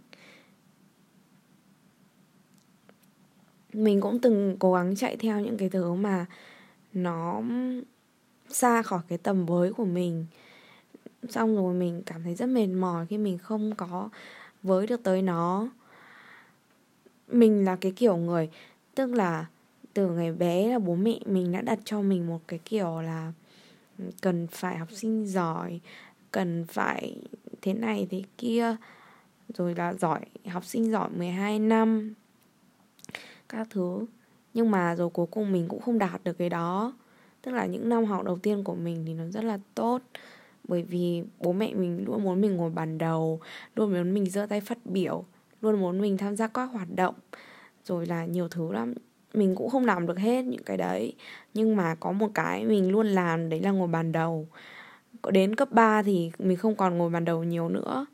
mình 3.73 4.01
cũng 4.01 4.19
từng 4.19 4.57
cố 4.59 4.73
gắng 4.73 4.97
chạy 4.97 5.17
theo 5.17 5.41
những 5.41 5.57
cái 5.57 5.69
thứ 5.69 5.95
mà 5.95 6.27
nó 6.93 7.43
xa 8.49 8.83
khỏi 8.83 9.01
cái 9.09 9.19
tầm 9.19 9.47
với 9.47 9.73
của 9.73 9.85
mình. 9.85 10.27
Xong 11.29 11.57
rồi 11.57 11.75
mình 11.75 12.03
cảm 12.07 12.23
thấy 12.23 12.35
rất 12.35 12.47
mệt 12.47 12.67
mỏi 12.67 13.07
khi 13.07 13.19
mình 13.19 13.39
không 13.39 13.75
có 13.77 14.09
với 14.63 14.87
được 14.87 15.03
tới 15.03 15.23
nó. 15.23 15.69
Mình 17.29 17.65
là 17.65 17.77
cái 17.77 17.93
kiểu 17.93 18.17
người, 18.17 18.51
tức 18.95 19.07
là 19.15 19.47
từ 19.95 20.11
ngày 20.11 20.33
bé 20.33 20.69
là 20.69 20.79
bố 20.79 20.95
mẹ 20.95 21.19
mình 21.27 21.53
đã 21.53 21.61
đặt 21.61 21.79
cho 21.85 22.03
mình 22.03 22.27
một 22.27 22.41
cái 22.49 22.61
kiểu 22.65 23.01
là 23.01 23.33
cần 24.21 24.47
phải 24.47 24.79
học 24.79 24.89
sinh 24.93 25.27
giỏi 25.27 25.81
cần 26.35 26.65
phải 26.69 27.17
thế 27.63 27.73
này 27.73 28.07
thế 28.11 28.23
kia. 28.39 28.77
Rồi 29.55 29.75
là 29.75 29.95
giỏi, 29.95 30.21
học 30.49 30.65
sinh 30.65 30.91
giỏi 30.91 31.09
12 31.11 31.59
năm, 31.59 32.15
các 33.49 33.67
thứ. 33.71 34.07
Nhưng 34.55 34.71
mà 34.71 34.97
rồi 34.97 35.11
cuối 35.11 35.27
cùng 35.31 35.53
mình 35.53 35.69
cũng 35.69 35.81
không 35.81 35.99
đạt 35.99 36.25
được 36.25 36.39
cái 36.39 36.49
đó. 36.49 36.93
Tức 37.43 37.53
là 37.53 37.67
những 37.67 37.89
năm 37.89 38.05
học 38.05 38.25
đầu 38.25 38.39
tiên 38.39 38.65
của 38.65 38.75
mình 38.75 39.05
thì 39.07 39.15
nó 39.15 39.25
rất 39.25 39.45
là 39.45 39.59
tốt. 39.75 40.03
Bởi 40.69 40.83
vì 40.83 41.23
bố 41.41 41.53
mẹ 41.53 41.75
mình 41.75 42.05
luôn 42.07 42.23
muốn 42.23 42.41
mình 42.41 42.57
ngồi 42.57 42.71
bàn 42.71 42.99
đầu, 42.99 43.41
luôn 43.77 43.93
muốn 43.93 44.15
mình 44.15 44.27
giơ 44.27 44.47
tay 44.47 44.61
phát 44.61 44.79
biểu, 44.85 45.25
luôn 45.61 45.81
muốn 45.81 46.01
mình 46.01 46.17
tham 46.19 46.37
gia 46.37 46.47
các 46.47 46.65
hoạt 46.65 46.89
động. 46.95 47.15
Rồi 47.85 48.07
là 48.07 48.25
nhiều 48.25 48.49
thứ 48.49 48.73
lắm. 48.73 48.95
Mình 49.35 49.55
cũng 49.55 49.71
không 49.71 49.85
làm 49.85 50.07
được 50.07 50.19
hết 50.19 50.45
những 50.45 50.63
cái 50.63 50.77
đấy. 50.77 51.13
Nhưng 51.55 51.77
mà 51.77 51.95
có 51.95 52.13
một 52.13 52.31
cái 52.35 52.65
mình 52.65 52.91
luôn 52.91 53.07
làm, 53.07 53.49
đấy 53.49 53.61
là 53.61 53.71
ngồi 53.71 53.89
bàn 53.89 54.13
đầu 54.13 54.49
đến 55.31 55.55
cấp 55.55 55.73
3 55.73 56.03
thì 56.03 56.31
mình 56.39 56.57
không 56.57 56.77
còn 56.77 56.99
ngồi 56.99 57.11
bàn 57.11 57.25
đầu 57.25 57.45
nhiều 57.45 57.69
nữa. 57.69 58.07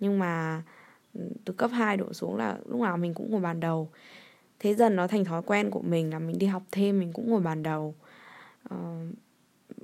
Nhưng 0.00 0.18
mà 0.18 0.62
ừ, 1.14 1.20
từ 1.44 1.52
cấp 1.52 1.70
2 1.74 1.96
đổ 1.96 2.12
xuống 2.12 2.36
là 2.36 2.58
lúc 2.68 2.80
nào 2.80 2.96
mình 2.96 3.14
cũng 3.14 3.30
ngồi 3.30 3.40
bàn 3.40 3.60
đầu. 3.60 3.88
Thế 4.58 4.74
dần 4.74 4.96
nó 4.96 5.06
thành 5.06 5.24
thói 5.24 5.42
quen 5.42 5.70
của 5.70 5.82
mình 5.82 6.10
là 6.10 6.18
mình 6.18 6.38
đi 6.38 6.46
học 6.46 6.62
thêm 6.72 6.98
mình 6.98 7.12
cũng 7.12 7.30
ngồi 7.30 7.40
bàn 7.40 7.62
đầu. 7.62 7.94
Uh, 8.74 8.78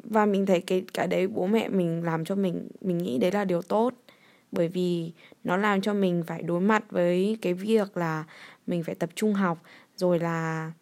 và 0.05 0.27
mình 0.27 0.47
thấy 0.47 0.61
cái 0.61 0.85
cái 0.95 1.07
đấy 1.07 1.29
bố 1.29 1.47
mẹ 1.47 1.69
mình 1.69 2.05
làm 2.05 2.25
cho 2.25 2.35
mình 2.35 2.69
mình 2.81 2.99
nghĩ 2.99 3.19
đấy 3.19 3.33
là 3.33 3.45
điều 3.45 3.63
tốt. 3.63 3.95
Bởi 4.53 4.69
vì 4.69 5.13
nó 5.45 5.57
làm 5.57 5.81
cho 5.81 5.95
mình 5.95 6.23
phải 6.27 6.43
đối 6.43 6.61
mặt 6.61 6.85
với 6.91 7.39
cái 7.43 7.55
việc 7.55 7.97
là 7.97 8.25
mình 8.67 8.83
phải 8.83 8.95
tập 8.95 9.11
trung 9.15 9.35
học 9.35 9.59
rồi 9.97 10.19
là 10.19 10.73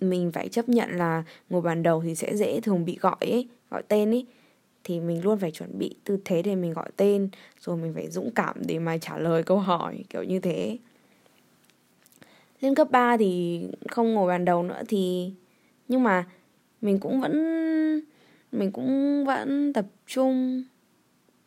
mình 0.00 0.32
phải 0.32 0.48
chấp 0.48 0.68
nhận 0.68 0.90
là 0.90 1.24
ngồi 1.50 1.62
bàn 1.62 1.82
đầu 1.82 2.02
thì 2.02 2.14
sẽ 2.14 2.36
dễ 2.36 2.60
thường 2.60 2.84
bị 2.84 2.98
gọi 3.00 3.16
ấy 3.20 3.48
gọi 3.70 3.82
tên 3.88 4.10
ấy 4.10 4.26
thì 4.84 5.00
mình 5.00 5.24
luôn 5.24 5.38
phải 5.38 5.50
chuẩn 5.50 5.78
bị 5.78 5.94
tư 6.04 6.18
thế 6.24 6.42
để 6.42 6.54
mình 6.54 6.72
gọi 6.72 6.90
tên, 6.96 7.28
rồi 7.60 7.76
mình 7.76 7.94
phải 7.94 8.10
dũng 8.10 8.30
cảm 8.30 8.56
để 8.66 8.78
mà 8.78 8.98
trả 8.98 9.18
lời 9.18 9.42
câu 9.42 9.58
hỏi, 9.58 10.04
kiểu 10.10 10.22
như 10.22 10.40
thế. 10.40 10.78
Lên 12.60 12.74
cấp 12.74 12.90
3 12.90 13.16
thì 13.16 13.62
không 13.90 14.14
ngồi 14.14 14.28
bàn 14.28 14.44
đầu 14.44 14.62
nữa 14.62 14.82
thì, 14.88 15.32
nhưng 15.88 16.02
mà 16.02 16.26
mình 16.80 16.98
cũng 16.98 17.20
vẫn, 17.20 17.32
mình 18.52 18.72
cũng 18.72 19.24
vẫn 19.26 19.72
tập 19.72 19.86
trung. 20.06 20.64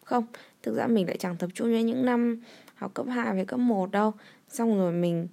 Không, 0.03 0.25
thực 0.63 0.75
ra 0.75 0.87
mình 0.87 1.07
lại 1.07 1.17
chẳng 1.17 1.35
tập 1.37 1.49
trung 1.53 1.71
như 1.71 1.79
những 1.79 2.05
năm 2.05 2.41
học 2.75 2.93
cấp 2.93 3.05
2 3.09 3.35
với 3.35 3.45
cấp 3.45 3.59
1 3.59 3.91
đâu. 3.91 4.13
Xong 4.49 4.77
rồi 4.77 4.91
mình 4.91 5.27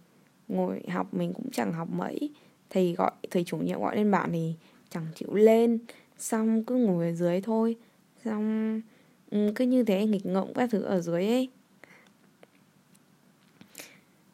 ngồi 0.49 0.83
học, 0.89 1.15
mình 1.15 1.33
cũng 1.33 1.51
chẳng 1.51 1.73
học 1.73 1.89
mấy. 1.91 2.31
Thầy 2.71 2.95
gọi, 2.99 3.11
thầy 3.31 3.45
chủ 3.45 3.57
nhiệm 3.57 3.81
gọi 3.81 3.97
lên 3.97 4.11
bạn 4.11 4.31
thì 4.33 4.55
chẳng 4.91 5.07
chịu 5.15 5.35
lên. 5.35 5.79
Xong 6.19 6.65
cứ 6.65 6.77
ngồi 6.77 7.07
ở 7.07 7.13
dưới 7.13 7.41
thôi 7.41 7.77
xong 8.25 8.81
ừ, 9.31 9.53
cứ 9.55 9.65
như 9.65 9.85
thế 9.85 10.07
nghịch 10.07 10.27
ngợm 10.27 10.55
các 10.55 10.71
thứ 10.71 10.83
ở 10.83 11.01
dưới 11.01 11.27
ấy. 11.27 11.49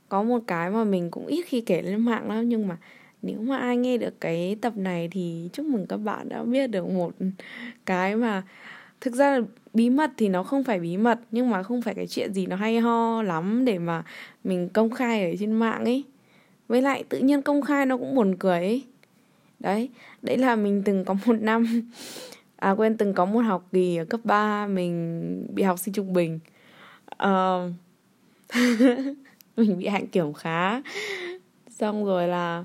Có 0.08 0.22
một 0.22 0.38
cái 0.46 0.70
mà 0.70 0.84
mình 0.84 1.10
cũng 1.10 1.26
ít 1.26 1.42
khi 1.46 1.60
kể 1.60 1.82
lên 1.82 2.04
mạng 2.04 2.30
lắm, 2.30 2.48
nhưng 2.48 2.68
mà 2.68 2.76
nếu 3.22 3.40
mà 3.40 3.58
ai 3.58 3.76
nghe 3.76 3.98
được 3.98 4.20
cái 4.20 4.56
tập 4.60 4.76
này 4.76 5.08
thì 5.10 5.48
chúc 5.52 5.66
mừng 5.66 5.86
các 5.86 5.96
bạn 5.96 6.28
đã 6.28 6.42
biết 6.42 6.66
được 6.66 6.88
một 6.88 7.12
cái 7.86 8.16
mà 8.16 8.42
thực 9.00 9.14
ra 9.14 9.38
là 9.38 9.46
bí 9.74 9.90
mật 9.90 10.10
thì 10.16 10.28
nó 10.28 10.42
không 10.42 10.64
phải 10.64 10.80
bí 10.80 10.96
mật, 10.96 11.20
nhưng 11.30 11.50
mà 11.50 11.62
không 11.62 11.82
phải 11.82 11.94
cái 11.94 12.06
chuyện 12.06 12.32
gì 12.34 12.46
nó 12.46 12.56
hay 12.56 12.78
ho 12.78 13.22
lắm 13.22 13.64
để 13.64 13.78
mà 13.78 14.02
mình 14.44 14.68
công 14.68 14.90
khai 14.90 15.30
ở 15.30 15.36
trên 15.40 15.52
mạng 15.52 15.84
ấy. 15.84 16.04
Với 16.68 16.82
lại 16.82 17.04
tự 17.08 17.18
nhiên 17.18 17.42
công 17.42 17.62
khai 17.62 17.86
nó 17.86 17.96
cũng 17.96 18.14
buồn 18.14 18.36
cười 18.38 18.58
ấy. 18.58 18.84
Đấy 19.60 19.88
đấy 20.22 20.36
là 20.36 20.56
mình 20.56 20.82
từng 20.84 21.04
có 21.04 21.14
một 21.26 21.36
năm 21.40 21.90
À 22.58 22.70
quên 22.70 22.96
từng 22.96 23.14
có 23.14 23.24
một 23.24 23.40
học 23.40 23.68
kỳ 23.72 23.96
ở 23.96 24.04
cấp 24.04 24.20
3 24.24 24.66
mình 24.66 25.46
bị 25.54 25.62
học 25.62 25.78
sinh 25.78 25.94
trung 25.94 26.12
bình. 26.12 26.38
Uh, 27.24 27.72
Mình 29.56 29.78
bị 29.78 29.86
hạnh 29.86 30.06
kiểm 30.06 30.32
khá. 30.32 30.82
Xong 31.70 32.04
rồi 32.04 32.28
là 32.28 32.64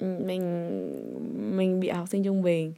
ừ, 0.00 0.06
mình 0.24 1.56
mình 1.56 1.80
bị 1.80 1.88
học 1.88 2.08
sinh 2.08 2.24
trung 2.24 2.42
bình. 2.42 2.72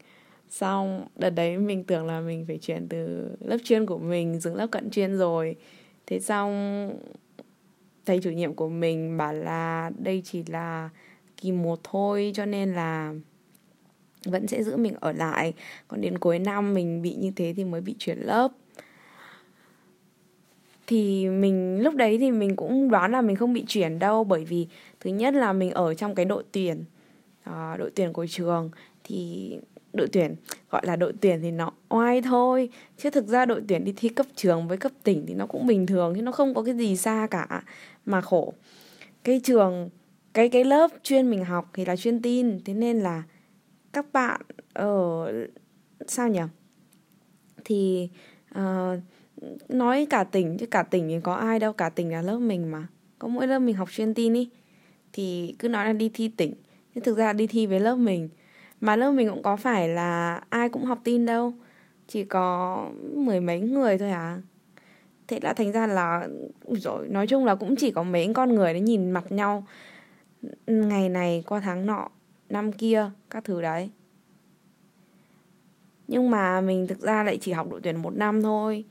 Xong 0.51 1.07
đợt 1.17 1.31
đấy 1.31 1.59
mình 1.59 1.85
tưởng 1.85 2.07
là 2.07 2.21
mình 2.21 2.45
phải 2.47 2.59
chuyển 2.59 2.89
từ 2.89 3.31
lớp 3.41 3.57
chuyên 3.65 3.87
của 3.87 3.99
mình 3.99 4.41
xuống 4.41 4.55
lớp 4.55 4.67
cận 4.67 4.91
chuyên 4.91 5.19
rồi. 5.19 5.57
Thế 6.07 6.21
xong 6.21 6.91
thầy 8.07 8.21
chủ 8.23 8.31
nhiệm 8.31 8.55
của 8.55 8.69
mình 8.69 9.17
bảo 9.17 9.33
là 9.33 9.91
đây 9.99 10.23
chỉ 10.25 10.43
là 10.47 10.91
kỳ 11.37 11.53
một 11.53 11.81
thôi 11.83 12.33
cho 12.35 12.47
nên 12.47 12.75
là 12.75 13.15
vẫn 14.25 14.47
sẽ 14.47 14.63
giữ 14.63 14.77
mình 14.77 14.95
ở 15.01 15.13
lại. 15.13 15.53
Còn 15.89 16.01
đến 16.01 16.19
cuối 16.19 16.39
năm 16.39 16.75
mình 16.75 17.03
bị 17.03 17.15
như 17.15 17.31
thế 17.37 17.55
thì 17.57 17.65
mới 17.65 17.81
bị 17.81 17.95
chuyển 17.99 18.19
lớp. 18.19 18.49
Thì 20.87 21.29
mình 21.29 21.81
lúc 21.83 21.95
đấy 21.95 22.19
thì 22.19 22.31
mình 22.31 22.57
cũng 22.57 22.91
đoán 22.91 23.13
là 23.13 23.21
mình 23.21 23.37
không 23.37 23.53
bị 23.53 23.65
chuyển 23.67 23.99
đâu 23.99 24.25
bởi 24.25 24.45
vì 24.45 24.67
thứ 25.01 25.11
nhất 25.11 25.35
là 25.35 25.53
mình 25.53 25.71
ở 25.71 25.95
trong 25.95 26.15
cái 26.15 26.25
đội 26.25 26.45
tuyển 26.53 26.85
à, 27.45 27.77
đội 27.79 27.91
tuyển 27.95 28.13
của 28.13 28.27
trường. 28.27 28.71
Thì 29.05 29.51
đội 29.93 30.09
tuyển 30.13 30.35
gọi 30.71 30.83
là 30.87 30.97
đội 30.97 31.13
tuyển 31.21 31.41
thì 31.43 31.51
nó 31.51 31.71
oai 31.89 32.23
thôi. 32.23 32.69
Chứ 32.99 33.11
thực 33.11 33.27
ra 33.27 33.45
đội 33.45 33.63
tuyển 33.69 33.85
đi 33.85 33.93
thi 33.97 34.09
cấp 34.09 34.27
trường 34.37 34.69
với 34.69 34.77
cấp 34.77 34.93
tỉnh 35.03 35.25
thì 35.27 35.35
nó 35.35 35.47
cũng 35.47 35.67
bình 35.67 35.87
thường 35.87 36.15
chứ 36.17 36.23
nó 36.23 36.33
không 36.33 36.55
có 36.55 36.63
cái 36.63 36.75
gì 36.75 36.97
xa 36.97 37.29
cả 37.31 37.63
mà 38.07 38.21
khổ. 38.21 38.53
Cái 39.25 39.41
trường 39.45 39.91
cái 40.35 40.49
cái 40.49 40.65
lớp 40.65 40.91
chuyên 41.03 41.31
mình 41.31 41.45
học 41.45 41.71
thì 41.75 41.85
là 41.85 41.97
chuyên 41.97 42.23
tin 42.23 42.61
thế 42.65 42.75
nên 42.75 43.01
là 43.01 43.23
các 43.95 44.13
bạn 44.13 44.41
ở 44.73 45.33
sao 46.07 46.29
nhỉ? 46.29 46.41
Thì 47.65 48.11
uh, 48.59 48.99
nói 49.69 50.07
cả 50.11 50.25
tỉnh 50.25 50.57
chứ 50.59 50.67
cả 50.67 50.83
tỉnh 50.83 51.09
thì 51.09 51.21
có 51.21 51.35
ai 51.35 51.59
đâu 51.59 51.73
cả 51.73 51.89
tỉnh 51.89 52.13
là 52.13 52.23
lớp 52.23 52.39
mình 52.39 52.71
mà. 52.71 52.87
Có 53.19 53.29
mỗi 53.29 53.47
lớp 53.47 53.59
mình 53.59 53.77
học 53.77 53.89
chuyên 53.91 54.15
tin 54.15 54.35
ý. 54.35 54.51
Thì 55.13 55.57
cứ 55.59 55.69
nói 55.69 55.87
là 55.87 55.93
đi 55.93 56.11
thi 56.15 56.29
tỉnh. 56.29 56.55
Nhưng 56.95 57.05
thực 57.05 57.19
ra 57.19 57.33
đi 57.33 57.47
thi 57.47 57.67
với 57.67 57.81
lớp 57.81 57.97
mình. 57.97 58.29
Mà 58.81 58.97
lớp 58.97 59.13
mình 59.13 59.31
cũng 59.31 59.43
có 59.43 59.57
phải 59.57 59.89
là 59.89 60.43
ai 60.49 60.69
cũng 60.69 60.85
học 60.85 61.01
tin 61.05 61.27
đâu. 61.27 61.53
Chỉ 62.09 62.25
có 62.25 62.91
mười 63.15 63.41
mấy 63.41 63.61
người 63.61 63.99
thôi 63.99 64.11
à 64.11 64.41
thế 65.29 65.41
là 65.43 65.53
thành 65.53 65.73
ra 65.73 65.87
là 65.87 66.29
rồi 66.67 67.09
nói 67.09 67.27
chung 67.27 67.45
là 67.45 67.55
cũng 67.55 67.77
chỉ 67.77 67.91
có 67.91 68.03
mấy 68.03 68.33
con 68.35 68.55
người 68.55 68.73
đấy 68.73 68.81
nhìn 68.81 69.11
mặt 69.11 69.33
nhau. 69.33 69.67
Ngày 70.67 71.09
này 71.09 71.45
qua 71.47 71.61
tháng 71.61 71.87
nọ 71.87 72.09
năm 72.49 72.73
kia, 72.73 73.11
các 73.31 73.45
thứ 73.45 73.63
đấy. 73.63 73.91
Nhưng 76.09 76.31
mà 76.31 76.61
mình 76.61 76.87
thực 76.87 77.01
ra 77.01 77.23
lại 77.23 77.39
chỉ 77.41 77.53
học 77.53 77.71
đội 77.71 77.81
tuyển 77.81 77.97
một 77.97 78.17
năm 78.17 78.43
thôi. 78.43 78.85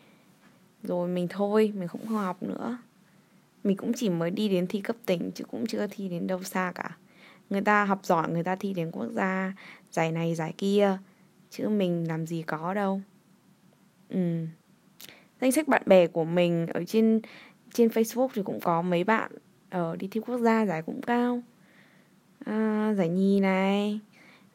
Rồi 0.84 1.08
mình 1.08 1.28
thôi, 1.30 1.74
mình 1.76 1.88
không 1.88 2.06
học 2.06 2.44
nữa. 2.44 2.78
Mình 3.64 3.78
cũng 3.78 3.92
chỉ 3.96 4.10
mới 4.10 4.32
đi 4.32 4.50
đến 4.50 4.68
thi 4.68 4.82
cấp 4.82 4.96
tỉnh, 5.06 5.32
chứ 5.36 5.44
cũng 5.44 5.66
chưa 5.66 5.88
thi 5.88 6.10
đến 6.10 6.28
đâu 6.28 6.44
xa 6.44 6.72
cả. 6.76 6.98
Người 7.50 7.62
ta 7.62 7.86
học 7.86 8.00
giỏi, 8.04 8.30
người 8.30 8.44
ta 8.44 8.56
thi 8.56 8.74
đến 8.74 8.92
quốc 8.92 9.08
gia, 9.12 9.54
giải 9.92 10.12
này, 10.12 10.36
giải 10.36 10.54
kia. 10.58 10.98
Chứ 11.50 11.70
mình 11.70 12.08
làm 12.08 12.28
gì 12.28 12.42
có 12.42 12.74
đâu. 12.74 13.02
Ừ. 14.10 14.46
Danh 15.42 15.52
sách 15.52 15.68
bạn 15.68 15.82
bè 15.86 16.08
của 16.08 16.24
mình 16.26 16.68
ở 16.68 16.84
trên 16.84 17.22
trên 17.74 17.88
Facebook 17.88 18.28
thì 18.34 18.42
cũng 18.44 18.60
có 18.60 18.82
mấy 18.82 19.04
bạn 19.04 19.32
ở 19.70 19.96
đi 19.96 20.08
thi 20.12 20.20
quốc 20.20 20.38
gia 20.38 20.66
giải 20.66 20.82
cũng 20.82 21.02
cao 21.02 21.42
à, 22.46 22.94
giải 22.98 23.10
nhì 23.10 23.40
này. 23.40 24.00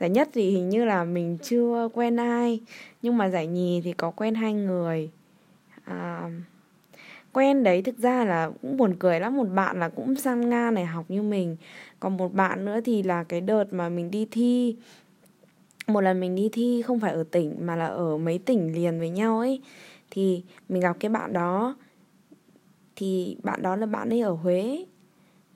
Giải 0.00 0.10
nhất 0.10 0.28
thì 0.32 0.50
hình 0.50 0.68
như 0.68 0.84
là 0.84 1.04
mình 1.04 1.38
chưa 1.42 1.88
quen 1.94 2.16
ai 2.16 2.60
nhưng 3.02 3.16
mà 3.16 3.28
giải 3.28 3.46
nhì 3.46 3.80
thì 3.84 3.92
có 3.92 4.10
quen 4.10 4.34
hai 4.34 4.52
người. 4.52 5.10
À, 5.84 6.30
quen 7.32 7.62
đấy 7.62 7.82
thực 7.82 7.98
ra 7.98 8.24
là 8.24 8.50
cũng 8.62 8.76
buồn 8.76 8.94
cười 8.98 9.20
lắm 9.20 9.36
một 9.36 9.48
bạn 9.54 9.80
là 9.80 9.88
cũng 9.88 10.16
sang 10.16 10.48
nga 10.48 10.70
này 10.70 10.86
học 10.86 11.04
như 11.08 11.22
mình. 11.22 11.56
Còn 12.00 12.16
một 12.16 12.34
bạn 12.34 12.64
nữa 12.64 12.80
thì 12.84 13.02
là 13.02 13.24
cái 13.24 13.40
đợt 13.40 13.64
mà 13.70 13.88
mình 13.88 14.10
đi 14.10 14.26
thi. 14.30 14.76
Một 15.86 16.00
lần 16.00 16.20
mình 16.20 16.34
đi 16.34 16.48
thi 16.52 16.82
không 16.82 17.00
phải 17.00 17.12
ở 17.12 17.24
tỉnh 17.30 17.54
mà 17.66 17.76
là 17.76 17.86
ở 17.86 18.16
mấy 18.16 18.38
tỉnh 18.38 18.74
liền 18.74 18.98
với 18.98 19.10
nhau 19.10 19.38
ấy. 19.38 19.60
Thì 20.10 20.42
mình 20.68 20.82
gặp 20.82 20.96
cái 21.00 21.08
bạn 21.10 21.32
đó. 21.32 21.76
Thì 22.96 23.36
bạn 23.42 23.62
đó 23.62 23.76
là 23.76 23.86
bạn 23.86 24.08
ấy 24.08 24.20
ở 24.20 24.32
Huế. 24.32 24.84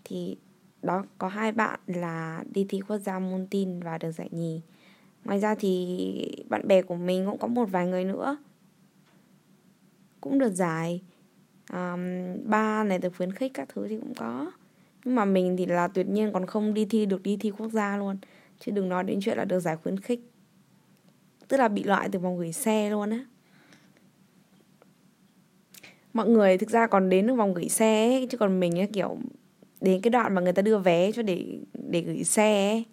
Thì 0.05 0.37
đó 0.83 1.05
có 1.19 1.29
hai 1.29 1.53
bạn 1.53 1.81
là 1.87 2.45
đi 2.55 2.67
thi 2.69 2.81
quốc 2.89 2.99
gia 2.99 3.19
môn 3.19 3.47
tin 3.51 3.81
và 3.81 3.99
được 3.99 4.11
giải 4.11 4.29
nhì. 4.31 4.61
Ngoài 5.25 5.41
ra 5.41 5.55
thì 5.55 6.45
bạn 6.49 6.69
bè 6.69 6.83
của 6.83 6.95
mình 6.95 7.27
cũng 7.27 7.39
có 7.39 7.49
một 7.49 7.65
vài 7.65 7.87
người 7.87 8.05
nữa. 8.05 8.37
Cũng 10.21 10.39
được 10.39 10.53
giải. 10.53 11.03
Um, 11.73 12.01
ba 12.45 12.85
này 12.85 12.99
được 12.99 13.13
khuyến 13.17 13.33
khích 13.33 13.55
các 13.55 13.69
thứ 13.69 13.89
thì 13.89 13.97
cũng 13.97 14.15
có. 14.15 14.53
Nhưng 15.05 15.15
mà 15.15 15.25
mình 15.25 15.57
thì 15.57 15.67
là 15.67 15.89
tuyệt 15.89 16.09
nhiên 16.09 16.33
còn 16.33 16.47
không 16.47 16.75
đi 16.75 16.85
thi 16.85 17.07
được 17.07 17.23
đi 17.23 17.37
thi 17.37 17.51
quốc 17.51 17.69
gia 17.69 17.97
luôn. 17.97 18.17
Chứ 18.59 18.73
đừng 18.73 18.89
nói 18.89 19.05
đến 19.05 19.19
chuyện 19.23 19.39
là 19.39 19.45
được 19.45 19.61
giải 19.61 19.77
khuyến 19.77 20.01
khích. 20.01 20.21
Tức 21.49 21.57
là 21.57 21.69
bị 21.69 21.83
loại 21.83 22.09
từ 22.13 22.19
vòng 22.19 22.39
gửi 22.39 22.53
xe 22.53 22.91
luôn 22.91 23.11
á. 23.11 23.25
Mọi 26.13 26.29
người 26.29 26.59
thực 26.59 26.71
ra 26.71 26.87
còn 26.87 27.09
đến 27.09 27.27
được 27.27 27.35
vòng 27.35 27.55
gửi 27.55 27.69
xe 27.69 28.09
ấy, 28.09 28.27
chứ 28.31 28.39
còn 28.39 28.61
mình 28.61 28.79
ấy, 28.79 28.87
kiểu 28.87 29.19
đến 29.83 30.01
cái 30.01 30.11
đoạn 30.11 30.35
mà 30.35 30.41
người 30.41 30.53
ta 30.53 30.63
đưa 30.63 30.79
vé 30.79 31.13
cho 31.13 31.23
để 31.23 31.59
để 31.73 32.01
gửi 32.01 32.25
xe 32.25 32.71
ấy, 32.71 32.85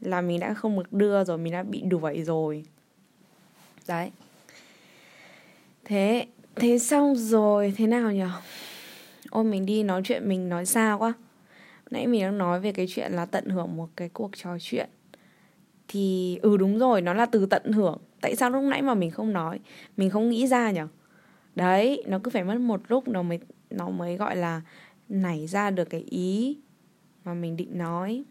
là 0.00 0.20
mình 0.20 0.40
đã 0.40 0.54
không 0.54 0.76
được 0.76 0.92
đưa 0.92 1.24
rồi 1.24 1.38
mình 1.38 1.52
đã 1.52 1.62
bị 1.62 1.82
đuổi 1.82 2.22
rồi. 2.22 2.64
Đấy. 3.88 4.10
Thế 5.84 6.26
thế 6.54 6.78
xong 6.78 7.16
rồi 7.16 7.74
thế 7.76 7.86
nào 7.86 8.12
nhở 8.12 8.30
ôi 9.30 9.44
mình 9.44 9.66
đi 9.66 9.82
nói 9.82 10.02
chuyện 10.04 10.28
mình 10.28 10.48
nói 10.48 10.66
sao 10.66 10.98
quá? 10.98 11.12
Nãy 11.90 12.06
mình 12.06 12.22
đang 12.22 12.38
nói 12.38 12.60
về 12.60 12.72
cái 12.72 12.86
chuyện 12.88 13.12
là 13.12 13.26
tận 13.26 13.48
hưởng 13.48 13.76
một 13.76 13.88
cái 13.96 14.08
cuộc 14.08 14.30
trò 14.36 14.56
chuyện. 14.60 14.88
Thì 15.88 16.38
ừ 16.42 16.56
đúng 16.56 16.78
rồi 16.78 17.00
nó 17.00 17.14
là 17.14 17.26
từ 17.26 17.46
tận 17.46 17.72
hưởng. 17.72 17.98
Tại 18.20 18.36
sao 18.36 18.50
lúc 18.50 18.64
nãy 18.64 18.82
mà 18.82 18.94
mình 18.94 19.10
không 19.10 19.32
nói? 19.32 19.60
Mình 19.96 20.10
không 20.10 20.30
nghĩ 20.30 20.46
ra 20.46 20.70
nhở 20.70 20.88
đấy 21.54 22.02
nó 22.06 22.18
cứ 22.24 22.30
phải 22.30 22.44
mất 22.44 22.60
một 22.60 22.80
lúc 22.88 23.08
nó 23.08 23.22
mới 23.22 23.38
nó 23.70 23.90
mới 23.90 24.16
gọi 24.16 24.36
là 24.36 24.60
nảy 25.08 25.46
ra 25.46 25.70
được 25.70 25.90
cái 25.90 26.00
ý 26.00 26.56
mà 27.24 27.34
mình 27.34 27.56
định 27.56 27.78
nói. 27.78 28.22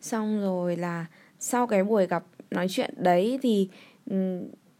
Xong 0.00 0.40
rồi 0.40 0.76
là 0.76 1.06
sau 1.38 1.66
cái 1.66 1.84
buổi 1.84 2.06
gặp, 2.06 2.24
nói 2.50 2.66
chuyện 2.70 2.94
đấy 2.96 3.38
thì 3.42 3.68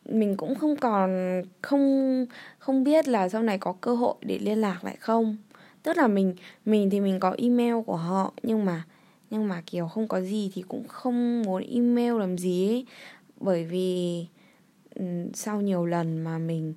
mình 0.04 0.36
cũng 0.36 0.54
không 0.54 0.76
còn, 0.76 1.42
không 1.62 2.26
không 2.58 2.84
biết 2.84 3.08
là 3.08 3.28
sau 3.28 3.42
này 3.42 3.58
có 3.58 3.72
cơ 3.80 3.94
hội 3.94 4.14
để 4.20 4.38
liên 4.38 4.58
lạc 4.58 4.84
lại 4.84 4.96
không. 5.00 5.36
Tức 5.82 5.96
là 5.96 6.06
mình 6.06 6.34
mình 6.64 6.90
thì 6.90 7.00
mình 7.00 7.20
có 7.20 7.34
email 7.38 7.74
của 7.86 7.96
họ, 7.96 8.32
nhưng 8.42 8.64
mà 8.64 8.84
nhưng 9.30 9.48
mà 9.48 9.62
kiểu 9.66 9.88
không 9.88 10.08
có 10.08 10.20
gì 10.20 10.50
thì 10.54 10.62
cũng 10.68 10.88
không 10.88 11.42
muốn 11.42 11.62
email 11.70 12.18
làm 12.18 12.38
gì 12.38 12.68
ấy. 12.68 12.86
Bởi 13.40 13.64
vì 13.64 14.26
sau 15.34 15.60
nhiều 15.60 15.86
lần 15.86 16.24
mà 16.24 16.38
mình 16.38 16.74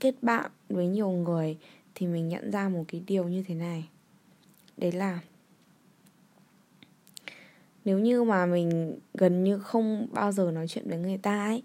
kết 0.00 0.14
bạn 0.22 0.50
với 0.68 0.86
nhiều 0.86 1.10
người 1.10 1.58
thì 1.98 2.06
mình 2.06 2.28
nhận 2.28 2.50
ra 2.50 2.68
một 2.68 2.84
cái 2.88 3.02
điều 3.06 3.28
như 3.28 3.42
thế 3.42 3.54
này. 3.54 3.88
Đấy 4.76 4.92
là 4.92 5.20
nếu 7.84 7.98
như 7.98 8.24
mà 8.24 8.46
mình 8.46 8.98
gần 9.14 9.44
như 9.44 9.58
không 9.58 10.06
bao 10.12 10.32
giờ 10.32 10.50
nói 10.50 10.68
chuyện 10.68 10.88
với 10.88 10.98
người 10.98 11.18
ta 11.18 11.44
ấy 11.44 11.62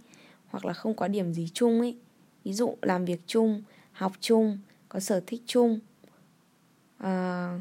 hoặc 0.48 0.66
là 0.66 0.74
không 0.74 0.94
có 0.94 1.08
điểm 1.08 1.34
gì 1.34 1.50
chung 1.54 1.80
ấy 1.80 1.96
ví 2.44 2.54
dụ 2.54 2.76
làm 2.82 3.06
việc 3.06 3.22
chung 3.28 3.64
học 3.92 4.14
chung 4.20 4.58
có 4.90 5.00
sở 5.00 5.22
thích 5.28 5.42
chung 5.46 5.80
à, 6.98 7.60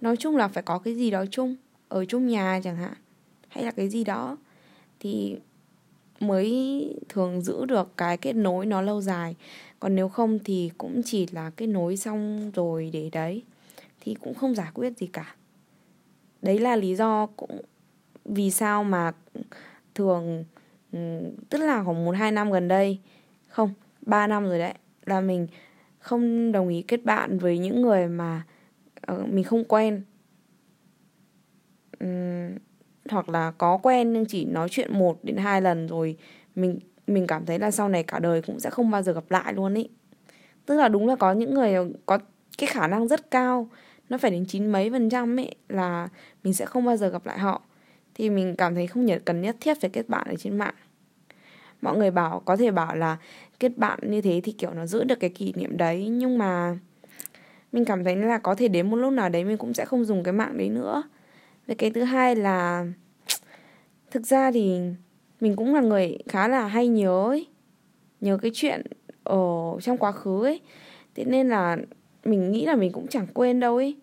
nói 0.00 0.16
chung 0.16 0.36
là 0.36 0.48
phải 0.48 0.62
có 0.62 0.78
cái 0.78 0.94
gì 0.94 1.10
đó 1.10 1.24
chung 1.30 1.56
ở 1.88 2.04
chung 2.04 2.26
nhà 2.26 2.60
chẳng 2.64 2.76
hạn 2.76 2.94
hay 3.48 3.64
là 3.64 3.70
cái 3.70 3.88
gì 3.88 4.04
đó 4.04 4.36
thì 5.00 5.36
mới 6.20 6.94
thường 7.08 7.42
giữ 7.42 7.64
được 7.64 7.96
cái 7.96 8.16
kết 8.16 8.32
nối 8.32 8.66
nó 8.66 8.82
lâu 8.82 9.00
dài 9.00 9.36
còn 9.80 9.94
nếu 9.94 10.08
không 10.08 10.38
thì 10.44 10.70
cũng 10.78 11.02
chỉ 11.04 11.26
là 11.32 11.50
cái 11.50 11.68
nối 11.68 11.96
xong 11.96 12.50
rồi 12.54 12.90
để 12.92 13.10
đấy, 13.12 13.42
thì 14.00 14.14
cũng 14.14 14.34
không 14.34 14.54
giải 14.54 14.70
quyết 14.74 14.98
gì 14.98 15.06
cả. 15.06 15.34
Đấy 16.42 16.58
là 16.58 16.76
lý 16.76 16.94
do 16.94 17.26
cũng 17.26 17.60
vì 18.24 18.50
sao 18.50 18.84
mà 18.84 19.12
thường 19.94 20.44
ừ, 20.92 20.98
tức 21.50 21.58
là 21.58 21.84
khoảng 21.84 22.04
một, 22.04 22.16
hai 22.16 22.32
năm 22.32 22.50
gần 22.50 22.68
đây, 22.68 22.98
không, 23.48 23.70
ba 24.02 24.26
năm 24.26 24.44
rồi 24.44 24.58
đấy, 24.58 24.74
là 25.04 25.20
mình 25.20 25.46
không 25.98 26.52
đồng 26.52 26.68
ý 26.68 26.82
kết 26.82 27.04
bạn 27.04 27.38
với 27.38 27.58
những 27.58 27.82
người 27.82 28.08
mà 28.08 28.42
ờ, 29.00 29.24
mình 29.30 29.44
không 29.44 29.64
quen. 29.64 30.02
Hoặc 33.10 33.28
là 33.28 33.50
có 33.50 33.76
quen 33.76 34.12
nhưng 34.12 34.26
chỉ 34.26 34.44
nói 34.44 34.68
chuyện 34.70 34.98
một 34.98 35.18
đến 35.22 35.36
hai 35.36 35.62
lần 35.62 35.86
rồi 35.86 36.16
mình 36.54 36.78
mình 37.06 37.26
cảm 37.26 37.46
thấy 37.46 37.58
là 37.58 37.70
sau 37.70 37.88
này 37.88 38.02
cả 38.02 38.18
đời 38.18 38.42
cũng 38.42 38.60
sẽ 38.60 38.70
không 38.70 38.90
bao 38.90 39.02
giờ 39.02 39.12
gặp 39.12 39.24
lại 39.28 39.52
luôn 39.52 39.74
ý. 39.74 39.88
Tức 40.66 40.76
là 40.76 40.88
đúng 40.88 41.08
là 41.08 41.16
có 41.16 41.32
những 41.32 41.54
người 41.54 41.92
có 42.06 42.18
cái 42.58 42.66
khả 42.66 42.86
năng 42.86 43.08
rất 43.08 43.30
cao, 43.30 43.68
nó 44.08 44.18
phải 44.18 44.30
đến 44.30 44.44
chín 44.48 44.66
mấy 44.66 44.90
phần 44.90 45.10
trăm 45.10 45.40
ấy 45.40 45.54
là 45.68 46.08
mình 46.44 46.54
sẽ 46.54 46.66
không 46.66 46.84
bao 46.84 46.96
giờ 46.96 47.08
gặp 47.08 47.26
lại 47.26 47.38
họ. 47.38 47.62
Thì 48.14 48.30
mình 48.30 48.54
cảm 48.56 48.74
thấy 48.74 48.86
không 48.86 49.04
nhận 49.04 49.22
cần 49.24 49.40
nhất 49.40 49.56
thiết 49.60 49.80
phải 49.80 49.90
kết 49.90 50.08
bạn 50.08 50.26
ở 50.28 50.34
trên 50.38 50.58
mạng. 50.58 50.74
Mọi 51.82 51.96
người 51.96 52.10
bảo, 52.10 52.42
có 52.44 52.56
thể 52.56 52.70
bảo 52.70 52.96
là 52.96 53.16
kết 53.60 53.78
bạn 53.78 53.98
như 54.02 54.20
thế 54.20 54.40
thì 54.44 54.52
kiểu 54.52 54.70
nó 54.74 54.86
giữ 54.86 55.04
được 55.04 55.20
cái 55.20 55.30
kỷ 55.30 55.52
niệm 55.56 55.76
đấy, 55.76 56.08
nhưng 56.08 56.38
mà 56.38 56.78
mình 57.72 57.84
cảm 57.84 58.04
thấy 58.04 58.16
là 58.16 58.38
có 58.38 58.54
thể 58.54 58.68
đến 58.68 58.90
một 58.90 58.96
lúc 58.96 59.12
nào 59.12 59.28
đấy 59.28 59.44
mình 59.44 59.58
cũng 59.58 59.74
sẽ 59.74 59.84
không 59.84 60.04
dùng 60.04 60.22
cái 60.22 60.32
mạng 60.32 60.58
đấy 60.58 60.68
nữa. 60.68 61.02
Về 61.66 61.74
cái 61.74 61.90
thứ 61.90 62.02
hai 62.02 62.36
là, 62.36 62.86
thực 64.10 64.26
ra 64.26 64.50
thì 64.50 64.80
mình 65.40 65.56
cũng 65.56 65.74
là 65.74 65.80
người 65.80 66.18
khá 66.28 66.48
là 66.48 66.66
hay 66.66 66.88
nhớ 66.88 67.24
ấy, 67.28 67.46
nhớ 68.20 68.38
cái 68.42 68.50
chuyện 68.54 68.82
ở 69.24 69.76
trong 69.82 69.98
quá 69.98 70.12
khứ 70.12 70.44
ấy. 70.44 70.60
Thế 71.14 71.24
nên 71.24 71.48
là 71.48 71.76
mình 72.24 72.52
nghĩ 72.52 72.66
là 72.66 72.76
mình 72.76 72.92
cũng 72.92 73.06
chẳng 73.06 73.26
quên 73.34 73.60
đâu 73.60 73.76
ấy. 73.76 73.96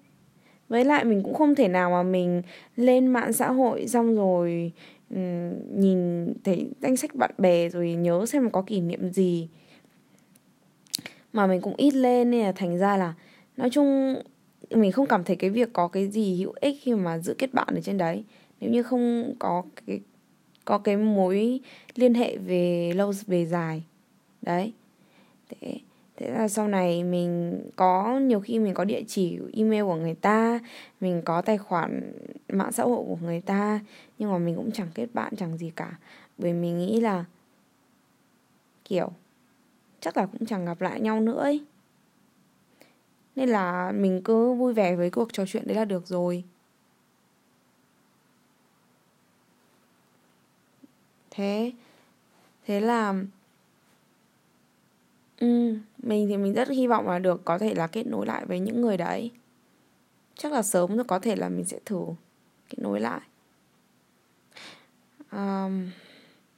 Với 0.70 0.86
lại 0.86 1.06
mình 1.06 1.24
cũng 1.24 1.34
không 1.34 1.56
thể 1.56 1.68
nào 1.68 1.90
mà 1.90 2.04
mình 2.04 2.42
lên 2.76 3.08
mạng 3.08 3.34
xã 3.34 3.52
hội 3.52 3.88
xong 3.88 4.16
rồi 4.16 4.72
nhìn 5.76 6.28
thấy 6.44 6.68
danh 6.82 6.98
sách 6.98 7.16
bạn 7.16 7.32
bè 7.38 7.70
rồi 7.70 7.94
nhớ 7.94 8.26
xem 8.26 8.50
có 8.50 8.62
kỷ 8.62 8.82
niệm 8.82 9.10
gì. 9.10 9.48
Mà 11.34 11.48
mình 11.48 11.62
cũng 11.62 11.76
ít 11.78 11.94
lên 11.94 12.32
nên 12.32 12.42
là 12.42 12.52
thành 12.52 12.78
ra 12.78 12.98
là, 12.98 13.14
nói 13.58 13.70
chung 13.70 14.16
mình 14.70 14.92
không 14.92 15.06
cảm 15.06 15.24
thấy 15.24 15.36
cái 15.36 15.50
việc 15.50 15.70
có 15.74 15.88
cái 15.88 16.08
gì 16.08 16.36
hữu 16.36 16.54
ích 16.62 16.76
khi 16.82 16.94
mà 16.94 17.20
giữ 17.20 17.36
kết 17.38 17.54
bạn 17.54 17.68
ở 17.76 17.82
trên 17.82 17.98
đấy. 17.98 18.24
Nếu 18.60 18.72
như 18.72 18.84
không 18.84 19.34
có 19.40 19.64
cái 19.86 20.00
có 20.66 20.78
cái 20.78 20.98
mối 20.98 21.60
liên 21.96 22.14
hệ 22.14 22.38
về 22.38 22.94
lâu, 22.96 23.14
về 23.28 23.46
dài. 23.46 23.84
Đấy. 24.42 24.74
Thế 25.50 25.80
thế 26.18 26.30
là 26.30 26.48
sau 26.48 26.68
này 26.68 27.04
mình 27.04 27.62
có, 27.76 28.20
nhiều 28.20 28.40
khi 28.40 28.60
mình 28.60 28.74
có 28.74 28.84
địa 28.86 29.04
chỉ 29.08 29.40
email 29.54 29.84
của 29.84 29.96
người 29.96 30.16
ta, 30.16 30.60
mình 31.02 31.22
có 31.26 31.42
tài 31.42 31.58
khoản 31.58 32.14
mạng 32.50 32.72
xã 32.72 32.84
hội 32.84 33.04
của 33.08 33.18
người 33.22 33.42
ta, 33.42 33.80
nhưng 34.20 34.32
mà 34.32 34.38
mình 34.38 34.56
cũng 34.56 34.72
chẳng 34.72 34.88
kết 34.94 35.08
bạn, 35.14 35.34
chẳng 35.38 35.58
gì 35.58 35.72
cả. 35.76 35.98
Bởi 36.38 36.54
mình 36.54 36.78
nghĩ 36.78 37.02
là, 37.02 37.26
kiểu, 38.86 39.12
chắc 40.00 40.18
là 40.18 40.26
cũng 40.26 40.46
chẳng 40.46 40.66
gặp 40.66 40.82
lại 40.82 41.02
nhau 41.02 41.20
nữa 41.20 41.40
ấy. 41.40 41.66
Nên 43.36 43.50
là 43.50 43.92
mình 43.92 44.22
cứ 44.24 44.54
vui 44.54 44.74
vẻ 44.74 44.96
với 44.96 45.10
cuộc 45.10 45.34
trò 45.34 45.46
chuyện 45.46 45.68
đấy 45.68 45.76
là 45.76 45.86
được 45.86 46.08
rồi. 46.08 46.44
Thế 51.34 51.72
thế 52.66 52.80
là 52.80 53.14
ừ, 55.40 55.76
mình 55.98 56.28
thì 56.28 56.38
mình 56.38 56.54
rất 56.54 56.70
hy 56.70 56.88
vọng 56.88 57.08
là 57.08 57.20
được 57.20 57.46
có 57.46 57.58
thể 57.58 57.74
là 57.74 57.88
kết 57.88 58.08
nối 58.08 58.26
lại 58.26 58.46
với 58.46 58.60
những 58.60 58.82
người 58.82 58.98
đấy. 58.98 59.32
Chắc 60.36 60.52
là 60.52 60.62
sớm 60.62 60.96
rồi 60.96 61.04
có 61.04 61.20
thể 61.20 61.36
là 61.36 61.50
mình 61.50 61.66
sẽ 61.66 61.80
thử 61.86 62.06
kết 62.70 62.78
nối 62.80 63.00
lại. 63.00 63.22
Um, 65.32 65.90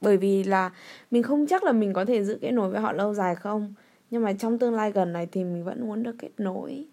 bởi 0.00 0.16
vì 0.16 0.44
là 0.44 0.70
mình 1.10 1.22
không 1.22 1.46
chắc 1.46 1.64
là 1.64 1.72
mình 1.72 1.92
có 1.92 2.04
thể 2.04 2.24
giữ 2.24 2.38
kết 2.40 2.50
nối 2.50 2.70
với 2.70 2.80
họ 2.80 2.92
lâu 2.92 3.14
dài 3.14 3.34
không 3.34 3.74
nhưng 4.10 4.22
mà 4.22 4.32
trong 4.32 4.58
tương 4.58 4.74
lai 4.74 4.92
gần 4.92 5.12
này 5.12 5.26
thì 5.32 5.44
mình 5.44 5.64
vẫn 5.64 5.86
muốn 5.86 6.02
được 6.02 6.16
kết 6.18 6.30
nối. 6.38 6.86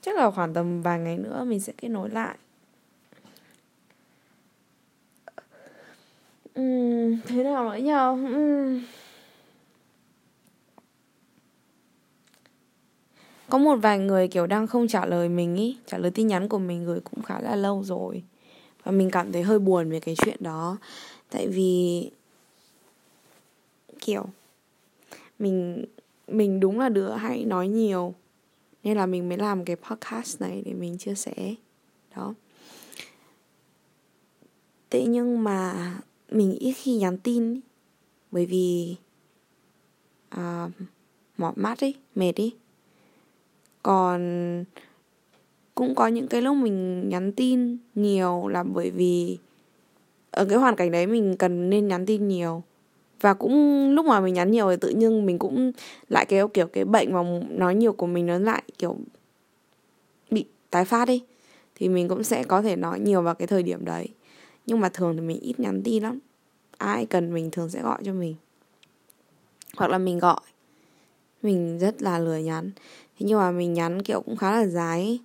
Chắc 0.00 0.16
là 0.16 0.30
khoảng 0.30 0.54
tầm 0.54 0.82
vài 0.82 0.98
ngày 0.98 1.18
nữa 1.18 1.44
mình 1.44 1.60
sẽ 1.60 1.72
kết 1.76 1.88
nối 1.88 2.10
lại. 2.10 2.38
Uhm, 6.60 7.16
thế 7.26 7.42
nào 7.44 7.70
nữa 7.70 7.76
nhờ 7.76 8.10
uhm. 8.10 8.80
có 13.48 13.58
một 13.58 13.76
vài 13.76 13.98
người 13.98 14.28
kiểu 14.28 14.46
đang 14.46 14.66
không 14.66 14.88
trả 14.88 15.06
lời 15.06 15.28
mình 15.28 15.56
ý 15.56 15.76
trả 15.86 15.98
lời 15.98 16.10
tin 16.10 16.26
nhắn 16.26 16.48
của 16.48 16.58
mình 16.58 16.84
gửi 16.84 17.00
cũng 17.00 17.22
khá 17.22 17.40
là 17.40 17.56
lâu 17.56 17.84
rồi. 17.84 18.22
Và 18.84 18.92
mình 18.92 19.10
cảm 19.10 19.32
thấy 19.32 19.42
hơi 19.42 19.58
buồn 19.58 19.90
về 19.90 20.00
cái 20.00 20.14
chuyện 20.24 20.36
đó. 20.40 20.76
Tại 21.30 21.48
vì 21.48 22.10
kiểu 24.00 24.24
mình 25.38 25.84
mình 26.28 26.60
đúng 26.60 26.80
là 26.80 26.88
đứa 26.88 27.10
hay 27.10 27.44
nói 27.44 27.68
nhiều. 27.68 28.14
Nên 28.84 28.96
là 28.96 29.06
mình 29.06 29.28
mới 29.28 29.38
làm 29.38 29.64
cái 29.64 29.76
podcast 29.76 30.40
này 30.40 30.62
để 30.66 30.72
mình 30.72 30.98
chia 30.98 31.14
sẻ. 31.14 31.54
Đó. 32.16 32.34
Thế 34.90 35.04
nhưng 35.04 35.44
mà 35.44 35.74
mình 36.30 36.56
ít 36.58 36.72
khi 36.72 36.96
nhắn 36.96 37.18
tin 37.18 37.60
bởi 38.30 38.46
vì 38.46 38.96
à, 40.28 40.68
mỏi 41.38 41.52
mắt 41.56 41.80
ấy 41.80 41.94
mệt 42.14 42.40
ấy 42.40 42.52
còn 43.82 44.64
cũng 45.74 45.94
có 45.94 46.06
những 46.06 46.28
cái 46.28 46.42
lúc 46.42 46.56
mình 46.56 47.08
nhắn 47.08 47.32
tin 47.32 47.76
nhiều 47.94 48.48
là 48.48 48.62
bởi 48.62 48.90
vì 48.90 49.38
ở 50.30 50.44
cái 50.44 50.58
hoàn 50.58 50.76
cảnh 50.76 50.90
đấy 50.90 51.06
mình 51.06 51.36
cần 51.36 51.70
nên 51.70 51.88
nhắn 51.88 52.06
tin 52.06 52.28
nhiều. 52.28 52.62
Và 53.20 53.34
cũng 53.34 53.88
lúc 53.94 54.06
mà 54.06 54.20
mình 54.20 54.34
nhắn 54.34 54.50
nhiều 54.50 54.70
thì 54.70 54.76
tự 54.80 54.88
nhiên 54.88 55.26
mình 55.26 55.38
cũng 55.38 55.72
lại 56.08 56.26
cái 56.26 56.42
kiểu 56.54 56.66
cái 56.66 56.84
bệnh 56.84 57.12
mà 57.12 57.22
nói 57.50 57.74
nhiều 57.74 57.92
của 57.92 58.06
mình 58.06 58.26
nó 58.26 58.38
lại 58.38 58.62
kiểu 58.78 58.96
bị 60.30 60.44
tái 60.70 60.84
phát 60.84 61.08
đi. 61.08 61.22
Thì 61.74 61.88
mình 61.88 62.08
cũng 62.08 62.24
sẽ 62.24 62.44
có 62.44 62.62
thể 62.62 62.76
nói 62.76 63.00
nhiều 63.00 63.22
vào 63.22 63.34
cái 63.34 63.46
thời 63.46 63.62
điểm 63.62 63.84
đấy 63.84 64.08
nhưng 64.68 64.80
mà 64.80 64.88
thường 64.88 65.16
thì 65.16 65.20
mình 65.20 65.40
ít 65.40 65.60
nhắn 65.60 65.82
tin 65.84 66.02
lắm. 66.02 66.18
Ai 66.78 67.06
cần 67.06 67.34
mình 67.34 67.50
thường 67.50 67.68
sẽ 67.68 67.82
gọi 67.82 67.98
cho 68.04 68.12
mình. 68.12 68.34
Hoặc 69.76 69.90
là 69.90 69.98
mình 69.98 70.18
gọi. 70.18 70.40
Mình 71.42 71.78
rất 71.78 72.02
là 72.02 72.18
lười 72.18 72.42
nhắn. 72.42 72.70
Thế 73.18 73.26
nhưng 73.26 73.38
mà 73.38 73.50
mình 73.50 73.74
nhắn 73.74 74.02
kiểu 74.02 74.20
cũng 74.20 74.36
khá 74.36 74.52
là 74.52 74.66
dài 74.66 75.00
ấy. 75.00 75.20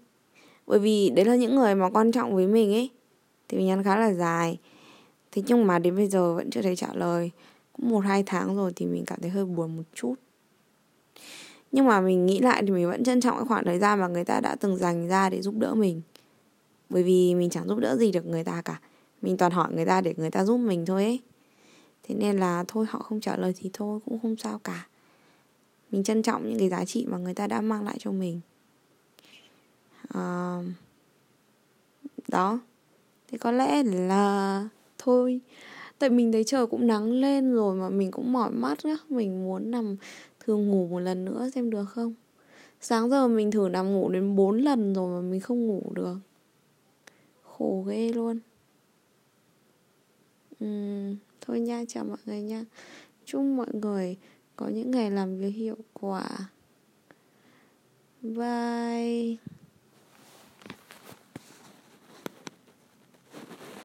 bởi 0.68 0.80
vì 0.80 1.10
đấy 1.10 1.26
là 1.26 1.36
những 1.36 1.56
người 1.56 1.76
mà 1.76 1.90
quan 1.90 2.12
trọng 2.12 2.36
với 2.36 2.48
mình 2.48 2.74
ấy. 2.74 2.90
Thì 3.48 3.58
mình 3.58 3.68
nhắn 3.68 3.84
khá 3.84 3.98
là 3.98 4.14
dài. 4.14 4.58
Thế 5.32 5.42
nhưng 5.46 5.68
mà 5.68 5.80
đến 5.80 5.96
bây 5.96 6.08
giờ 6.08 6.34
vẫn 6.34 6.50
chưa 6.50 6.62
thấy 6.62 6.76
trả 6.76 6.94
lời. 6.94 7.32
Cũng 7.74 7.90
một, 7.90 8.00
hai 8.00 8.24
tháng 8.26 8.56
rồi 8.56 8.72
thì 8.76 8.86
mình 8.86 9.04
cảm 9.08 9.22
thấy 9.22 9.30
hơi 9.30 9.46
buồn 9.46 9.78
một 9.78 9.84
chút. 9.94 10.16
Nhưng 11.72 11.88
mà 11.88 12.02
mình 12.02 12.26
nghĩ 12.26 12.40
lại 12.40 12.64
thì 12.66 12.72
mình 12.72 12.90
vẫn 12.90 13.04
trân 13.04 13.22
trọng 13.22 13.38
cái 13.38 13.46
khoảng 13.48 13.66
thời 13.66 13.80
gian 13.80 14.00
mà 14.00 14.08
người 14.08 14.26
ta 14.26 14.40
đã 14.40 14.56
từng 14.60 14.78
dành 14.78 15.08
ra 15.08 15.30
để 15.30 15.42
giúp 15.42 15.56
đỡ 15.58 15.74
mình. 15.74 16.02
Bởi 16.90 17.04
vì 17.04 17.36
mình 17.36 17.50
chẳng 17.50 17.68
giúp 17.68 17.80
đỡ 17.80 17.98
gì 17.98 18.12
được 18.12 18.26
người 18.26 18.44
ta 18.44 18.62
cả 18.62 18.80
mình 19.24 19.38
toàn 19.38 19.52
hỏi 19.52 19.74
người 19.74 19.86
ta 19.86 20.02
để 20.02 20.14
người 20.18 20.32
ta 20.32 20.46
giúp 20.46 20.58
mình 20.58 20.86
thôi 20.86 21.04
ấy. 21.04 21.20
Thế 22.04 22.16
nên 22.16 22.38
là 22.38 22.64
thôi 22.68 22.86
họ 22.90 23.00
không 23.00 23.20
trả 23.20 23.38
lời 23.38 23.54
thì 23.58 23.70
thôi 23.74 24.00
cũng 24.06 24.20
không 24.20 24.36
sao 24.36 24.60
cả. 24.64 24.88
Mình 25.92 26.04
trân 26.04 26.24
trọng 26.24 26.50
những 26.50 26.60
cái 26.60 26.70
giá 26.70 26.86
trị 26.86 27.06
mà 27.10 27.18
người 27.18 27.34
ta 27.34 27.48
đã 27.48 27.62
mang 27.62 27.86
lại 27.86 27.96
cho 28.00 28.12
mình. 28.12 28.42
À, 30.08 30.60
đó. 32.28 32.60
Thì 33.28 33.38
có 33.38 33.52
lẽ 33.52 33.84
là 33.84 34.68
thôi. 34.98 35.42
Tại 36.00 36.10
mình 36.10 36.32
thấy 36.32 36.44
trời 36.44 36.68
cũng 36.68 36.88
nắng 36.88 37.12
lên 37.12 37.54
rồi 37.54 37.76
mà 37.76 37.90
mình 37.90 38.12
cũng 38.12 38.34
mỏi 38.34 38.52
mắt 38.52 38.86
nhá. 38.86 38.96
Mình 39.10 39.46
muốn 39.46 39.72
nằm 39.72 39.96
thường 40.40 40.68
ngủ 40.68 40.88
một 40.88 41.00
lần 41.00 41.26
nữa 41.26 41.50
xem 41.56 41.70
được 41.70 41.86
không? 41.86 42.14
Sáng 42.82 43.10
giờ 43.10 43.28
mình 43.28 43.52
thử 43.52 43.70
nằm 43.70 43.94
ngủ 43.94 44.10
đến 44.10 44.36
4 44.36 44.58
lần 44.58 44.94
rồi 44.94 45.22
mà 45.22 45.30
mình 45.30 45.40
không 45.40 45.68
ngủ 45.68 45.84
được. 45.94 46.18
Khổ 47.44 47.86
ghê 47.88 48.14
luôn 48.14 48.40
uhm, 50.64 51.16
thôi 51.42 51.60
nha 51.60 51.84
chào 51.88 52.04
mọi 52.04 52.18
người 52.26 52.42
nha. 52.42 52.66
Chúc 53.26 53.42
mọi 53.42 53.68
người 53.74 54.18
có 54.56 54.68
những 54.68 54.92
ngày 54.92 55.12
làm 55.12 55.38
việc 55.38 55.52
hiệu 55.52 55.78
quả. 55.94 56.30
Bye. 58.22 59.38